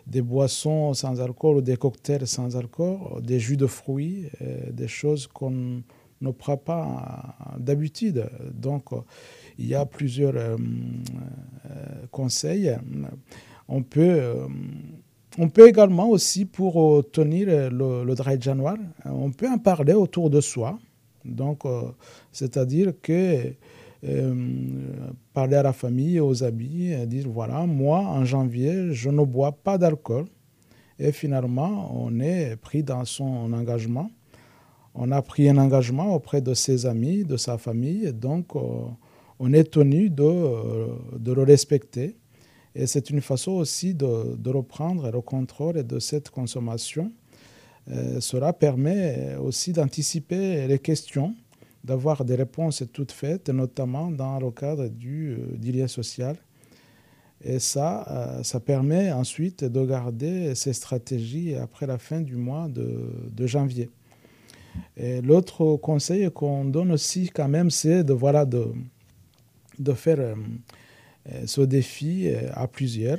[0.06, 4.88] des boissons sans alcool ou des cocktails sans alcool, des jus de fruits, euh, des
[4.88, 5.82] choses qu'on
[6.20, 8.28] ne prend pas d'habitude.
[8.52, 8.90] Donc,
[9.58, 10.56] il y a plusieurs euh,
[11.70, 12.76] euh, conseils.
[13.68, 14.20] On peut,
[15.38, 20.30] on peut également aussi, pour tenir le, le dry January, on peut en parler autour
[20.30, 20.78] de soi.
[21.24, 21.82] Donc, euh,
[22.32, 23.52] c'est-à-dire que
[24.04, 24.34] euh,
[25.32, 29.52] parler à la famille, aux amis, et dire voilà, moi, en janvier, je ne bois
[29.52, 30.26] pas d'alcool.
[30.98, 34.10] Et finalement, on est pris dans son engagement.
[34.94, 38.60] On a pris un engagement auprès de ses amis, de sa famille, donc euh,
[39.40, 42.16] on est tenu de, le respecter.
[42.74, 47.12] Et c'est une façon aussi de, reprendre le contrôle de cette consommation
[47.90, 51.34] euh, cela permet aussi d'anticiper les questions,
[51.82, 56.36] d'avoir des réponses toutes faites, notamment dans le cadre du, euh, du lien social.
[57.42, 62.68] Et ça, euh, ça permet ensuite de garder ces stratégies après la fin du mois
[62.68, 63.90] de, de janvier.
[64.96, 68.72] L'autre conseil qu'on donne aussi quand même, c'est de, voilà, de,
[69.78, 70.34] de faire
[71.46, 73.18] ce défi à plusieurs.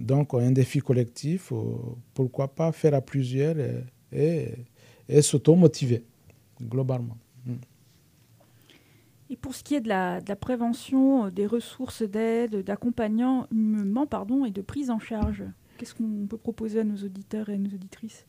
[0.00, 1.56] Donc, un défi collectif, euh,
[2.14, 3.56] pourquoi pas faire à plusieurs
[4.12, 4.54] et,
[5.08, 6.04] et, s'auto-motiver,
[6.60, 7.18] globalement.
[9.28, 13.46] Et pour ce qui est de la, de la prévention, euh, des ressources d'aide, d'accompagnement
[14.08, 15.44] pardon, et de prise en charge,
[15.76, 18.26] qu'est-ce qu'on peut proposer à nos auditeurs et à nos auditrices?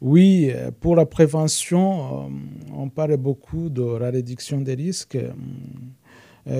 [0.00, 2.30] Oui, pour la prévention, euh,
[2.74, 5.16] on parle beaucoup de la réduction des risques.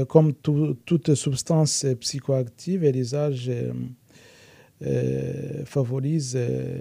[0.08, 3.50] Comme toute substance psychoactive, l'usage
[4.84, 6.76] euh, favorise euh,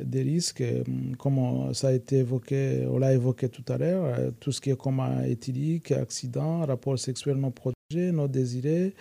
[0.00, 0.84] des risques, euh,
[1.18, 4.76] comme ça a été évoqué, on l'a évoqué tout à l'heure, tout ce qui est
[4.76, 8.94] coma éthylique, accident, rapport sexuellement protégé, non désiré,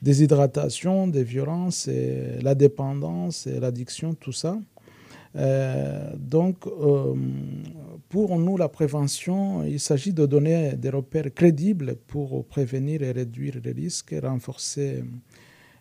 [0.00, 1.90] déshydratation, des violences,
[2.40, 4.58] la dépendance l'addiction, tout ça.
[6.14, 6.58] donc,
[8.08, 13.54] pour nous, la prévention, il s'agit de donner des repères crédibles pour prévenir et réduire
[13.62, 15.02] les risques, renforcer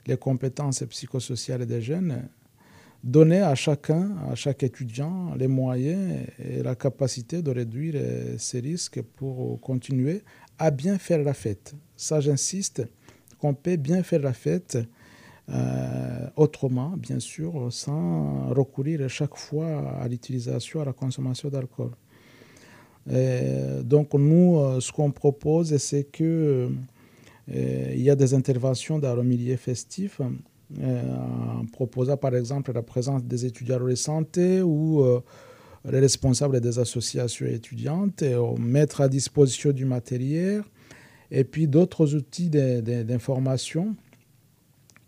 [0.08, 2.28] les compétences psychosociales des jeunes,
[3.04, 7.96] donner à chacun, à chaque étudiant, les moyens et la capacité de réduire
[8.40, 10.24] ces risques pour continuer
[10.58, 11.76] à bien faire la fête.
[11.96, 12.88] Ça, j'insiste,
[13.38, 14.80] qu'on peut bien faire la fête
[15.50, 21.92] euh, autrement, bien sûr, sans recourir chaque fois à l'utilisation, à la consommation d'alcool.
[23.08, 26.70] Donc nous, euh, ce qu'on propose, c'est que
[27.54, 30.20] euh, il y a des interventions dans le milieu festif
[30.80, 31.16] euh,
[31.60, 35.22] en proposant par exemple la présence des étudiants de santé ou euh,
[35.90, 40.64] les responsables des associations étudiantes, et mettre à disposition du matériel
[41.30, 43.96] et puis d'autres outils d'information.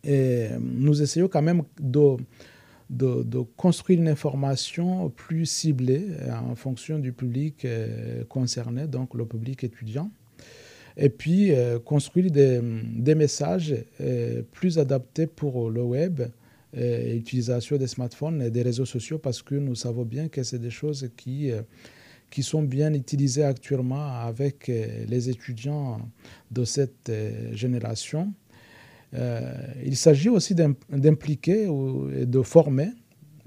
[0.03, 2.17] Et nous essayons quand même de,
[2.89, 9.63] de, construire une information plus ciblée en fonction du public euh, concerné, donc le public
[9.63, 10.09] étudiant.
[10.95, 16.21] Et puis euh, construire des, messages euh, plus adaptés pour le web
[16.73, 20.59] et l'utilisation des smartphones et des réseaux sociaux parce que nous savons bien que c'est
[20.59, 21.51] des choses qui
[22.29, 25.99] qui sont bien utilisés actuellement avec euh, les étudiants
[26.51, 28.33] de cette euh, génération.
[29.14, 29.53] Euh,
[29.86, 31.68] il s'agit aussi d'impliquer
[32.16, 32.89] et de former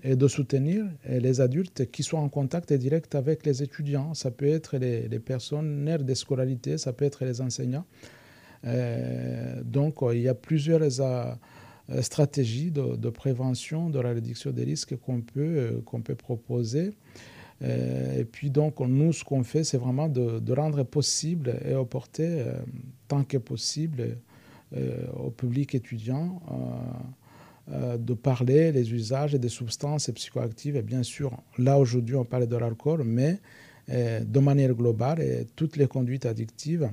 [0.03, 4.15] et de soutenir les adultes qui sont en contact direct avec les étudiants.
[4.15, 7.85] Ça peut être les, les personnels de scolarité, ça peut être les enseignants.
[9.65, 10.83] donc, il y a plusieurs
[12.01, 16.95] stratégies de, de, prévention de la réduction des risques qu'on peut, peut proposer.
[17.63, 22.27] Euh, et puis donc, nous, ce qu'on fait, c'est vraiment de, rendre possible et apporter
[22.27, 22.55] euh,
[23.09, 24.15] tant que possible euh,
[25.16, 26.41] au public étudiant
[27.68, 30.77] de parler des usages des substances psychoactives.
[30.77, 33.39] Et bien sûr, là aujourd'hui, on parle de l'alcool, mais
[33.89, 36.91] de manière globale, et toutes les conduites addictives,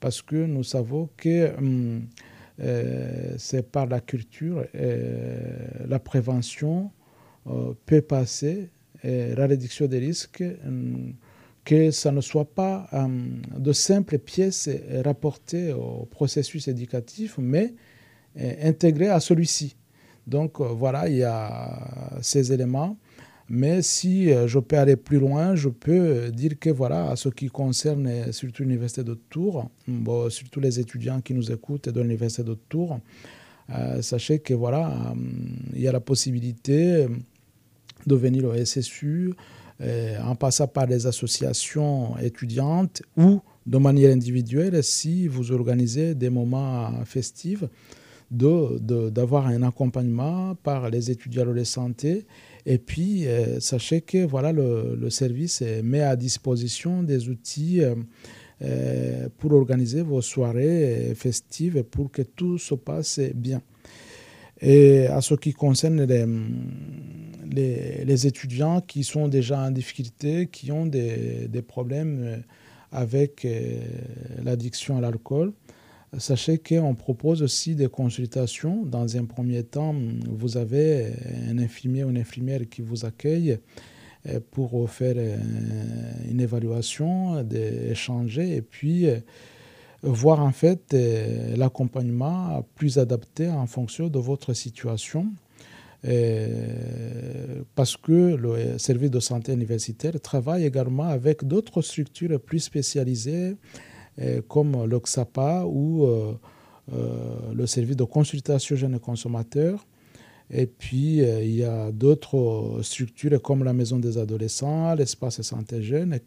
[0.00, 2.06] parce que nous savons que hum,
[3.38, 6.90] c'est par la culture, la prévention
[7.86, 8.70] peut passer
[9.04, 11.10] la réduction des risques, euh,
[11.64, 13.06] que ça ne soit pas euh,
[13.56, 14.68] de simples pièces
[15.04, 17.74] rapportées au processus éducatif, mais
[18.40, 19.76] euh, intégrées à celui-ci.
[20.26, 22.96] Donc voilà, il y a ces éléments.
[23.48, 27.48] Mais si je peux aller plus loin, je peux dire que voilà, à ce qui
[27.48, 32.54] concerne surtout l'université de Tours, bon, surtout les étudiants qui nous écoutent de l'université de
[32.54, 33.00] Tours,
[34.00, 35.12] sachez que voilà,
[35.74, 37.08] il y a la possibilité
[38.06, 39.32] de venir au SSU euh,
[40.22, 47.04] en passant par les associations étudiantes ou de manière individuelle si vous organisez des moments
[47.04, 47.64] festifs
[48.32, 52.26] d'avoir de, un accompagnement par les étudiants de la santé.
[52.64, 57.82] Et puis, euh, sachez que voilà, le, le, service met à disposition des outils
[58.62, 63.60] euh, pour organiser vos soirées festives pour que tout se passe bien.
[64.62, 70.86] Et à ce qui concerne les, les, étudiants qui sont déjà en difficulté, qui ont
[70.86, 72.36] des, des problèmes euh,
[72.92, 73.80] avec euh,
[74.44, 75.52] l'addiction à l'alcool,
[76.16, 78.84] sachez qu'on propose aussi des consultations.
[78.84, 79.96] Dans un premier temps,
[80.30, 81.08] vous avez
[81.50, 83.58] un infirmier ou une infirmière qui vous accueille
[84.28, 85.16] euh, pour faire
[86.30, 89.08] une évaluation, échanger et puis
[90.02, 95.28] voir en fait euh, l'accompagnement plus adapté en fonction de votre situation.
[96.04, 103.56] Euh, parce que le service de santé universitaire travaille également avec d'autres structures plus spécialisées
[104.20, 106.08] euh, comme l'OXAPA ou
[107.54, 109.86] le service de consultation jeunes consommateurs.
[110.50, 116.18] Et puis, il y a d'autres structures comme la Maison des adolescents, l'espace santé jeune,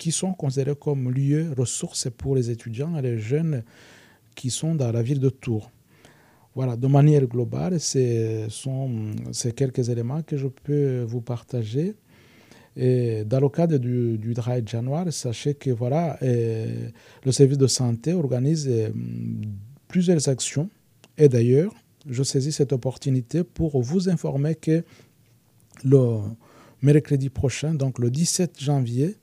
[0.00, 3.62] qui sont considérés comme lieux ressources pour les étudiants et les jeunes
[4.34, 5.70] qui sont dans la ville de Tours.
[6.54, 8.46] Voilà, de manière globale, c'est
[9.32, 11.94] ces quelques éléments que je peux vous partager.
[12.76, 18.14] Et dans le cadre du, du Dry January, sachez que voilà, le service de santé
[18.14, 18.88] organise euh,
[19.86, 20.70] plusieurs actions.
[21.18, 21.74] Et d'ailleurs,
[22.08, 24.82] je saisis cette opportunité pour vous informer que
[25.84, 26.20] le
[26.80, 29.16] mercredi prochain, donc le 17 janvier,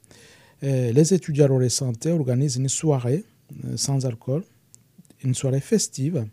[0.62, 3.24] les étudiants en santé organisent une soirée
[3.66, 4.44] euh, sans alcool,
[5.24, 6.26] une soirée festive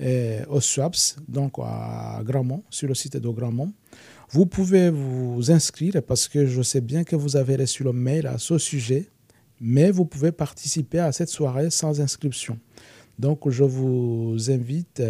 [0.00, 3.72] euh, au SWAPS, donc à Gramont, sur le site de Gramont.
[4.30, 8.26] Vous pouvez vous inscrire parce que je sais bien que vous avez reçu le mail
[8.26, 9.08] à ce sujet,
[9.60, 12.58] mais vous pouvez participer à cette soirée sans inscription.
[13.18, 15.02] Donc je vous invite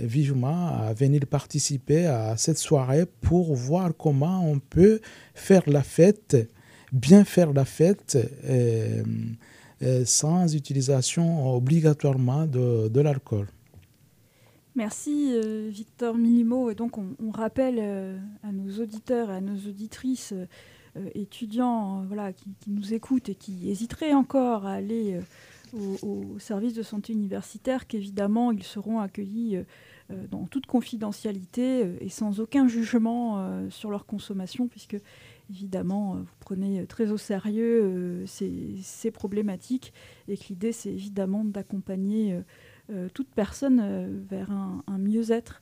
[0.00, 5.00] vivement à venir participer à cette soirée pour voir comment on peut
[5.34, 6.36] faire la fête
[6.92, 9.02] bien faire la fête euh,
[9.82, 13.48] euh, sans utilisation obligatoirement de, de l'alcool.
[14.74, 16.70] Merci euh, Victor Milimo.
[16.70, 17.78] Et donc on, rappelle
[18.42, 20.34] à nos auditeurs et à nos auditrices
[21.14, 25.20] étudiants voilà, qui, nous écoutent et qui hésiteraient encore à aller
[25.74, 29.58] au, au, service de santé universitaire qu'évidemment ils seront accueillis
[30.30, 34.96] dans toute confidentialité et sans aucun jugement sur leur consommation puisque
[35.50, 39.92] évidemment, euh, vous prenez euh, très au sérieux euh, ces, problématiques
[40.28, 42.36] et que l'idée, c'est évidemment d'accompagner
[43.14, 45.60] toute personne vers un, mieux-être.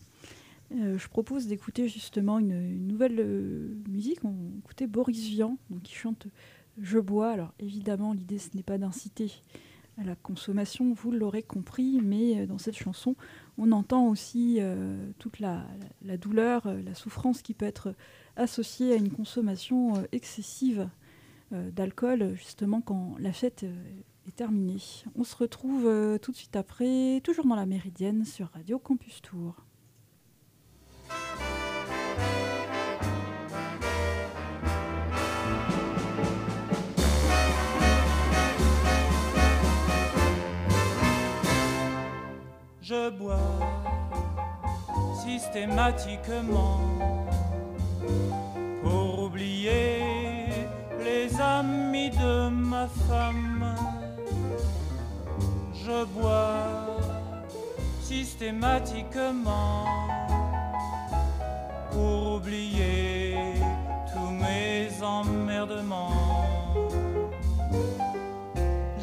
[0.71, 3.23] je propose d'écouter justement une, nouvelle
[3.89, 4.25] musique.
[4.25, 6.27] On écoutait Boris Vian, qui chante
[6.79, 7.31] Je bois.
[7.31, 9.31] Alors évidemment, l'idée ce n'est pas d'inciter
[9.99, 13.15] à la consommation, vous l'aurez compris, mais dans cette chanson,
[13.59, 14.59] on entend aussi
[15.19, 15.67] toute la,
[16.17, 17.95] douleur, la souffrance qui peut être
[18.37, 20.89] associée à une consommation excessive
[21.51, 23.65] d'alcool, justement quand la fête
[24.27, 24.81] est terminée.
[25.15, 29.55] On se retrouve tout de suite après, toujours dans la Méridienne sur Radio Campus Tour.
[42.81, 43.39] Je bois
[45.25, 46.81] systématiquement
[48.83, 50.03] pour oublier
[51.03, 53.75] les amis de ma femme.
[55.75, 56.87] Je bois
[58.01, 59.85] systématiquement
[61.93, 63.37] pour oublier
[64.13, 66.11] tous mes emmerdements.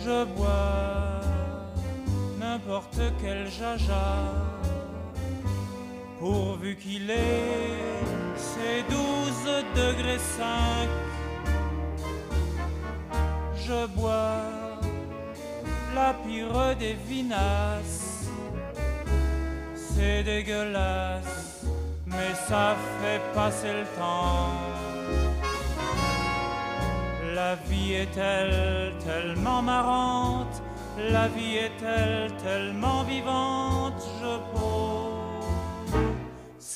[0.04, 1.22] Je bois
[2.40, 4.10] n'importe quel jaja,
[6.20, 8.31] pourvu qu'il ait
[8.62, 10.90] ses douze degrés cinq.
[13.66, 14.38] Je bois
[15.96, 18.30] la pire des vinasses,
[19.76, 21.66] c'est dégueulasse
[22.08, 24.50] mais ça fait passer le temps.
[27.36, 30.62] La vie est-elle tellement marrante,
[30.98, 35.11] la vie est-elle tellement vivante, je pose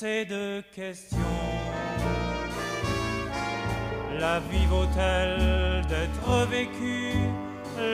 [0.00, 1.16] ces deux questions.
[4.20, 7.30] La vie vaut-elle d'être vécue?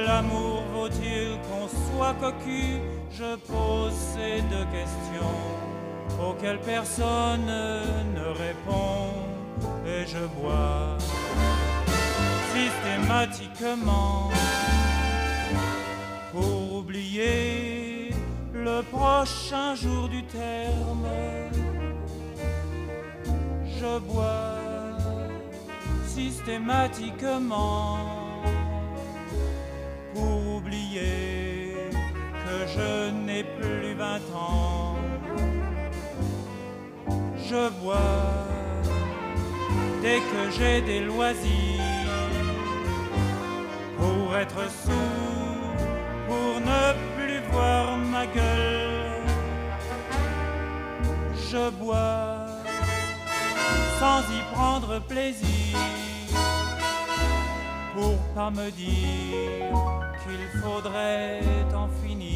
[0.07, 2.80] L'amour vaut-il qu'on soit cocu?
[3.12, 5.38] Je pose ces deux questions
[6.26, 7.46] auquel personne
[8.16, 9.07] ne répond
[9.86, 10.98] et je bois
[12.53, 14.30] systématiquement
[16.32, 18.11] pour oublier
[18.53, 21.07] le prochain jour du terme.
[23.83, 24.61] Je bois
[26.07, 27.99] systématiquement
[30.14, 31.74] pour oublier
[32.45, 34.97] que je n'ai plus vingt ans
[37.53, 38.47] je bois
[40.01, 42.30] dès que j'ai des loisirs
[43.99, 45.76] pour être sourd,
[46.28, 46.85] pour ne
[47.16, 49.26] plus voir ma gueule.
[51.51, 52.41] Je bois
[54.03, 55.78] sans y prendre plaisir
[57.94, 59.76] pour pas me dire
[60.22, 61.40] qu'il faudrait
[61.72, 62.32] en finir.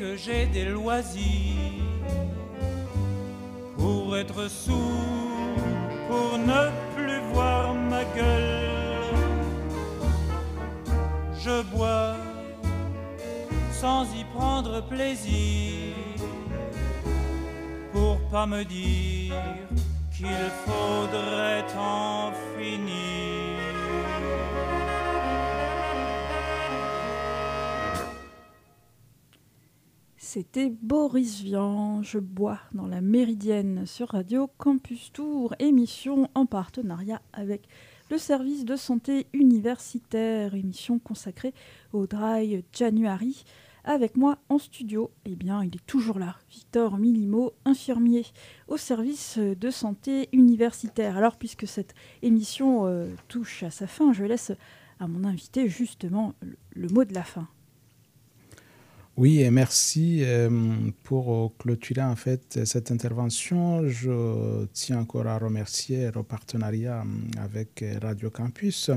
[0.00, 1.84] Que j'ai des loisirs
[3.76, 5.54] pour être sourd,
[6.08, 6.62] pour ne
[6.96, 9.14] plus voir ma gueule.
[11.44, 12.16] Je bois
[13.72, 15.94] sans y prendre plaisir
[17.92, 19.34] pour pas me dire
[20.16, 23.29] qu'il faudrait en finir.
[30.32, 37.20] C'était Boris Vian, je bois dans la Méridienne sur Radio Campus Tour, émission en partenariat
[37.32, 37.66] avec
[38.12, 41.52] le service de santé universitaire, émission consacrée
[41.92, 43.42] au Dry January.
[43.82, 48.24] Avec moi en studio, eh bien, il est toujours là, Victor Milimo, infirmier
[48.68, 51.16] au service de santé universitaire.
[51.16, 54.52] Alors, puisque cette émission euh, touche à sa fin, je laisse
[55.00, 56.34] à mon invité justement
[56.70, 57.48] le mot de la fin.
[59.20, 60.48] Oui, et merci euh,
[61.02, 63.86] pour clôturer en fait cette intervention.
[63.86, 68.90] Je tiens encore à remercier le partenariat euh, avec Radio Campus.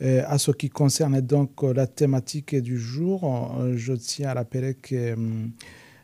[0.00, 5.16] À ce qui concerne donc la thématique du jour, je tiens à rappeler que euh,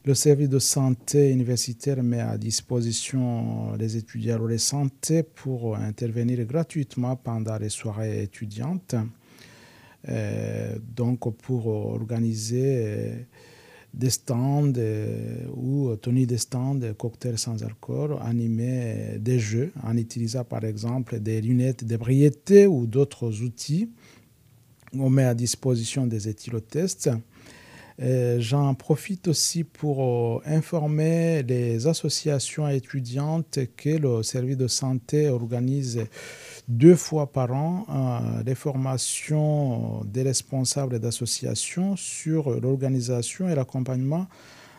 [0.04, 7.16] le service de santé universitaire met à disposition les étudiants de santé pour intervenir gratuitement
[7.16, 8.94] pendant les soirées étudiantes.
[10.08, 13.26] Euh, donc pour organiser
[13.94, 14.72] des stands
[15.56, 21.40] ou Tony des stands, cocktails sans alcool, animer des jeux en utilisant par exemple des
[21.40, 23.90] lunettes d'ébriété ou d'autres outils.
[24.98, 27.10] On met à disposition des éthylotests.
[27.98, 36.04] J'en profite aussi pour euh, informer les associations étudiantes que le service de santé organise
[36.68, 44.26] deux fois par an euh, des formations des responsables d'associations sur l'organisation et l'accompagnement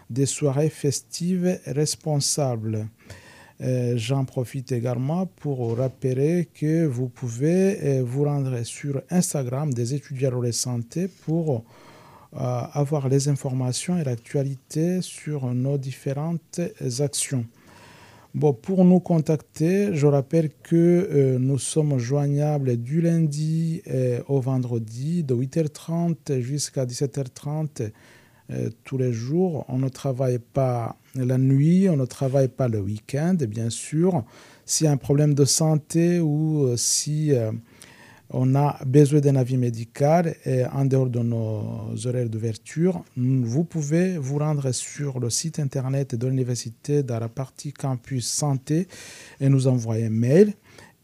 [0.10, 2.88] des soirées festives responsables.
[3.62, 9.94] Euh, j'en profite également pour rappeler que vous pouvez euh, vous rendre sur Instagram des
[9.94, 11.64] étudiants de santé pour
[12.38, 16.60] avoir les informations et l'actualité sur nos différentes
[17.00, 17.46] actions.
[18.36, 24.42] Bon, pour nous contacter, je rappelle que euh, nous sommes joignables du lundi euh, au
[24.42, 27.92] vendredi de 8h30 jusqu'à 17h30
[28.52, 29.64] euh, tous les jours.
[29.70, 34.26] On ne travaille pas la nuit, on ne travaille pas le week-end, bien sûr.
[34.66, 37.32] S'il y a un problème de santé ou si
[38.30, 44.18] on a besoin d'un avis médical et en dehors de nos horaires d'ouverture, vous pouvez
[44.18, 48.88] vous rendre sur le site internet de l'université dans la partie campus santé
[49.40, 50.54] et nous envoyer un mail.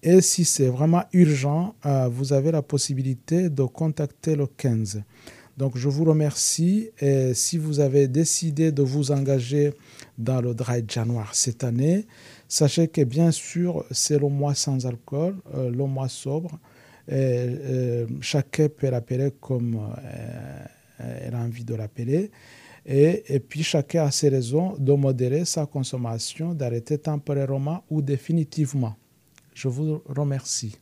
[0.03, 5.03] Et si c'est vraiment urgent, euh, vous avez la possibilité de contacter le 15.
[5.57, 9.73] Donc je vous remercie et si vous avez décidé de vous engager
[10.17, 12.07] dans le Dry January cette année,
[12.47, 16.57] sachez que bien sûr c'est le mois sans alcool, euh, le mois sobre.
[17.11, 20.65] Euh, chacun peut l'appeler comme euh,
[20.99, 22.31] elle a envie de l'appeler.
[22.85, 28.95] Et, et, puis chacun a ses raisons de modérer sa consommation, d'arrêter temporairement ou définitivement.
[29.53, 30.77] Je vous remercie.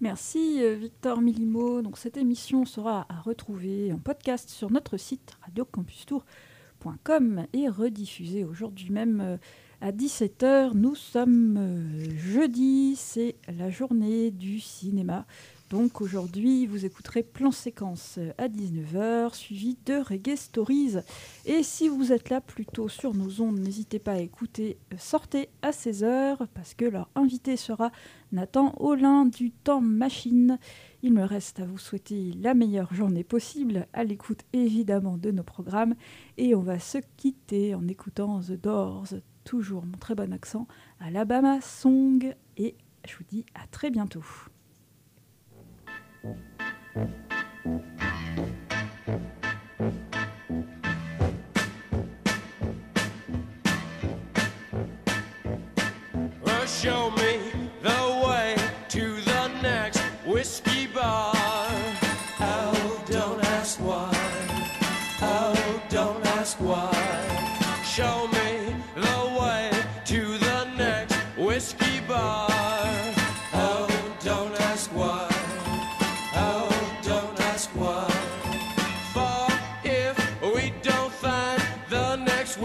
[0.00, 1.82] Merci euh, Victor Milimo.
[1.82, 8.90] Donc cette émission sera à retrouver en podcast sur notre site radiocampustour.com et rediffusée aujourd'hui
[8.90, 9.38] même
[9.82, 10.74] à 17h.
[10.74, 15.26] Nous sommes euh, jeudi, c'est la journée du cinéma.
[15.70, 20.98] Donc aujourd'hui, vous écouterez Plan Séquence à 19h, suivi de Reggae Stories.
[21.46, 25.48] Et si vous êtes là plutôt sur nos ondes, n'hésitez pas à écouter euh, Sortez
[25.62, 27.90] à 16h, parce que leur invité sera
[28.30, 30.58] Nathan Olin du Temps Machine.
[31.02, 35.42] Il me reste à vous souhaiter la meilleure journée possible, à l'écoute évidemment de nos
[35.42, 35.96] programmes.
[36.38, 39.08] Et on va se quitter en écoutant The Doors,
[39.44, 40.66] toujours mon très bon accent,
[41.00, 42.34] Alabama Song.
[42.56, 42.74] Et
[43.08, 44.24] je vous dis à très bientôt.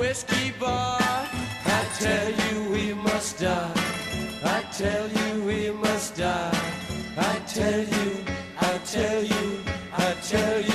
[0.08, 3.74] Whiskey bar, I tell you we must die.
[4.42, 6.60] I tell you we must die.
[7.18, 8.10] I tell you,
[8.58, 9.46] I tell you,
[10.06, 10.67] I tell you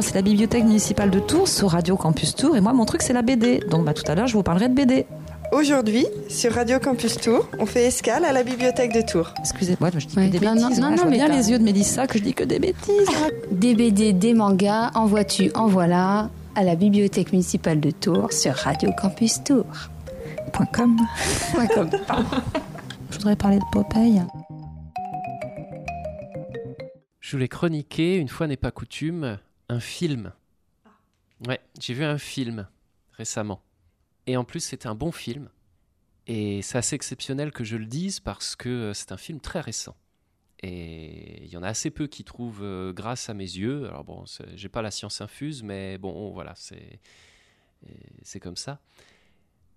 [0.00, 2.56] C'est la bibliothèque municipale de Tours sur Radio Campus Tours.
[2.56, 3.58] Et moi, mon truc, c'est la BD.
[3.68, 5.06] Donc, bah, tout à l'heure, je vous parlerai de BD.
[5.52, 9.34] Aujourd'hui, sur Radio Campus Tours, on fait escale à la bibliothèque de Tours.
[9.40, 10.28] Excusez-moi, je dis Ouais.
[10.28, 10.80] que des Non, bêtises.
[10.80, 12.58] non, non, je vois mais bien les yeux de Mélissa que je dis que des
[12.58, 13.08] bêtises.
[13.50, 18.54] Des BD, des mangas, en vois-tu, en voilà, à la bibliothèque municipale de Tours sur
[18.54, 19.90] Radio Campus Tours.
[20.52, 20.96] Point com.
[21.54, 21.90] Point com.
[23.10, 24.22] Je voudrais parler de Popeye.
[27.20, 29.38] Je voulais chroniquer, une fois n'est pas coutume,
[29.70, 30.32] un film.
[31.46, 32.68] Ouais, j'ai vu un film
[33.12, 33.62] récemment.
[34.26, 35.48] Et en plus, c'est un bon film.
[36.26, 39.60] Et c'est assez exceptionnel que je le dise parce que euh, c'est un film très
[39.60, 39.96] récent.
[40.62, 43.86] Et il y en a assez peu qui trouvent euh, grâce à mes yeux.
[43.86, 47.00] Alors bon, j'ai pas la science infuse, mais bon, voilà, c'est
[47.86, 48.80] et c'est comme ça.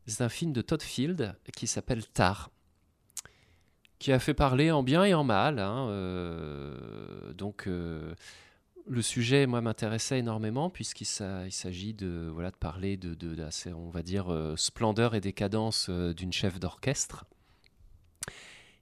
[0.08, 2.52] C'est un film de Todd Field qui s'appelle Tar
[4.04, 5.60] qui a fait parler en bien et en mal.
[5.60, 8.14] hein, euh, donc, euh,
[8.86, 13.42] le sujet, moi, m'intéressait énormément puisqu'il s'a- il s'agit de, voilà, de parler de, de,
[13.42, 17.26] assez, on va dire, euh, splendeur et décadence euh, d'une chef d'orchestre.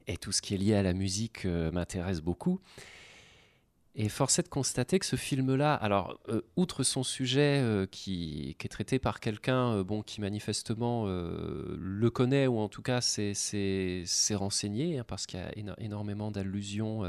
[0.07, 2.59] Et tout ce qui est lié à la musique euh, m'intéresse beaucoup.
[3.93, 6.17] Et force est de constater que ce film-là, alors,
[6.55, 12.69] outre son sujet qui, est traité par quelqu'un bon, qui manifestement le connaît, ou en
[12.69, 17.03] tout cas s'est renseigné, hein, parce qu'il y a éno- énormément d'allusions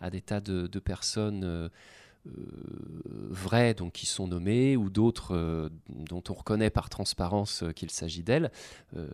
[0.00, 1.70] à des tas de, personnes
[2.24, 7.90] vraies, donc qui sont nommées, ou d'autres euh, dont on reconnaît par transparence euh, qu'il
[7.90, 8.50] s'agit d'elles.
[8.96, 9.08] Euh,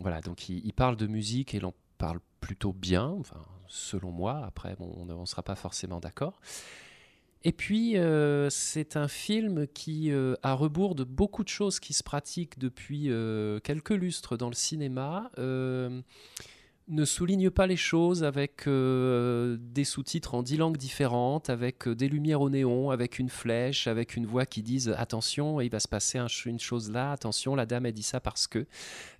[0.00, 4.10] voilà, donc il, il parle de musique et il en parle plutôt bien, enfin, selon
[4.10, 4.42] moi.
[4.44, 6.40] Après, bon, on ne sera pas forcément d'accord.
[7.42, 11.94] Et puis, euh, c'est un film qui, euh, à rebours de beaucoup de choses qui
[11.94, 16.02] se pratiquent depuis euh, quelques lustres dans le cinéma, euh,
[16.90, 21.94] ne souligne pas les choses avec euh, des sous-titres en dix langues différentes, avec euh,
[21.94, 25.78] des lumières au néon, avec une flèche, avec une voix qui dise attention, il va
[25.80, 28.66] se passer une chose là, attention, la dame a dit ça parce que.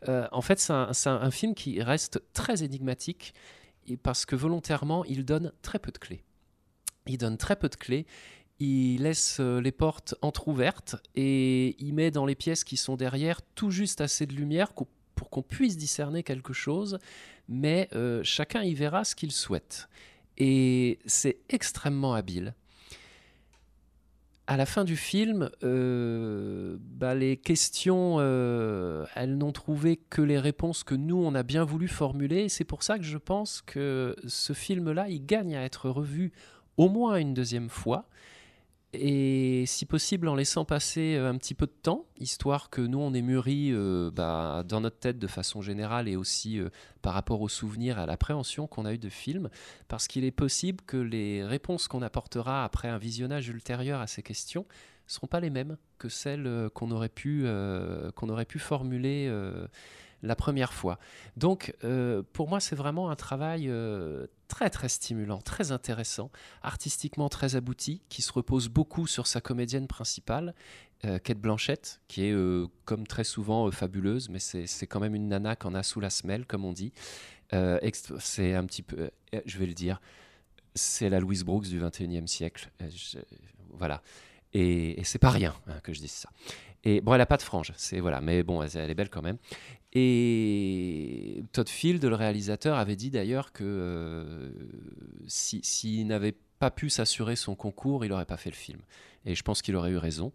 [0.08, 3.34] Euh, en fait, c'est un, film qui reste très énigmatique
[3.86, 6.24] et parce que volontairement, il donne très peu de clés.
[7.06, 8.06] Il donne très peu de clés.
[8.58, 13.70] Il laisse les portes entr'ouvertes et il met dans les pièces qui sont derrière tout
[13.70, 14.74] juste assez de lumière
[15.20, 16.98] pour qu'on puisse discerner quelque chose,
[17.46, 19.90] mais euh, chacun y verra ce qu'il souhaite.
[20.38, 22.54] Et c'est extrêmement habile.
[24.46, 30.38] À la fin du film, euh, bah, les questions, euh, elles n'ont trouvé que les
[30.38, 32.48] réponses que nous, on a bien voulu formuler.
[32.48, 36.32] C'est pour ça que je pense que ce film-là, il gagne à être revu
[36.78, 38.08] au moins une deuxième fois.
[38.92, 42.98] Et si possible, en laissant passer euh, un petit peu de temps, histoire que nous,
[42.98, 46.70] on ait mûri euh, bah, dans notre tête de façon générale et aussi euh,
[47.00, 49.48] par rapport aux souvenirs, à l'appréhension qu'on a eu de film,
[49.86, 54.24] parce qu'il est possible que les réponses qu'on apportera après un visionnage ultérieur à ces
[54.24, 57.44] questions ne seront pas les mêmes que celles qu'on aurait, pu,
[58.16, 59.30] qu'on aurait pu formuler
[60.22, 60.98] la première fois.
[61.36, 66.30] Donc, euh, pour moi, c'est vraiment un travail euh, très, très stimulant, très intéressant,
[66.62, 70.54] artistiquement très abouti, qui se repose beaucoup sur sa comédienne principale,
[71.04, 72.34] euh, Kate Blanchett, qui est,
[72.84, 76.46] comme très souvent, fabuleuse, mais c'est quand même une nana qu'on a sous la semelle,
[76.46, 76.92] comme on dit.
[77.52, 79.10] C'est un petit peu,
[79.44, 80.00] je vais le dire,
[80.74, 82.70] c'est la Louise Brooks du 21e siècle.
[83.72, 84.02] Voilà.
[84.52, 86.30] Et, c'est pas rien hein, que je dise ça.
[86.82, 89.22] Et bon, elle a pas de frange, c'est voilà, mais bon, elle est belle quand
[89.22, 89.36] même.
[89.92, 94.50] Et Todd Field, le réalisateur, avait dit d'ailleurs que euh,
[95.26, 98.80] si- s'il n'avait pas pu s'assurer son concours, il n'aurait pas fait le film.
[99.26, 100.32] Et je pense qu'il aurait eu raison.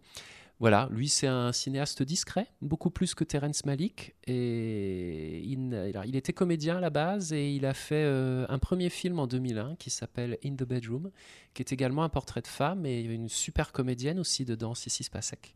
[0.58, 4.14] Voilà, lui c'est un cinéaste discret, beaucoup plus que Terrence Malick.
[4.26, 9.18] Et il, était comédien à la base et il a fait euh, un premier film
[9.18, 11.10] en 2001 qui s'appelle In the Bedroom,
[11.52, 15.54] qui est également un portrait de femme et une super comédienne aussi dedans, Sissi Spacek.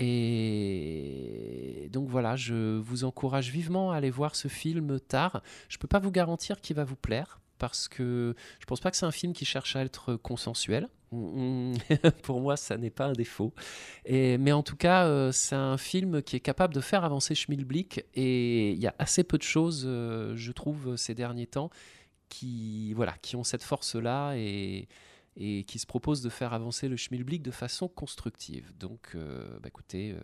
[0.00, 5.42] Et donc voilà, je vous encourage vivement à aller voir ce film tard.
[5.68, 8.90] Je ne peux pas vous garantir qu'il va vous plaire parce que je pense pas
[8.90, 10.88] que c'est un film qui cherche à être consensuel.
[12.22, 13.54] Pour moi, ça n'est pas un défaut.
[14.08, 18.04] Mais en tout cas, euh, c'est un film qui est capable de faire avancer Schmilblick
[18.14, 21.70] et il y a assez peu de choses, euh, je trouve, ces derniers temps
[22.28, 24.34] qui, voilà, qui ont cette force-là
[25.36, 28.72] et qui se proposent de faire avancer le Schmilblick de façon constructive.
[28.78, 30.20] Donc, euh, bah, écoutez, euh,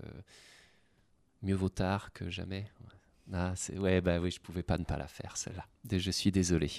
[1.42, 2.66] mieux vaut tard que jamais.
[3.32, 5.66] Ah, ouais, bah oui, je pouvais pas ne pas la faire, celle-là.
[5.90, 6.70] Je suis désolé.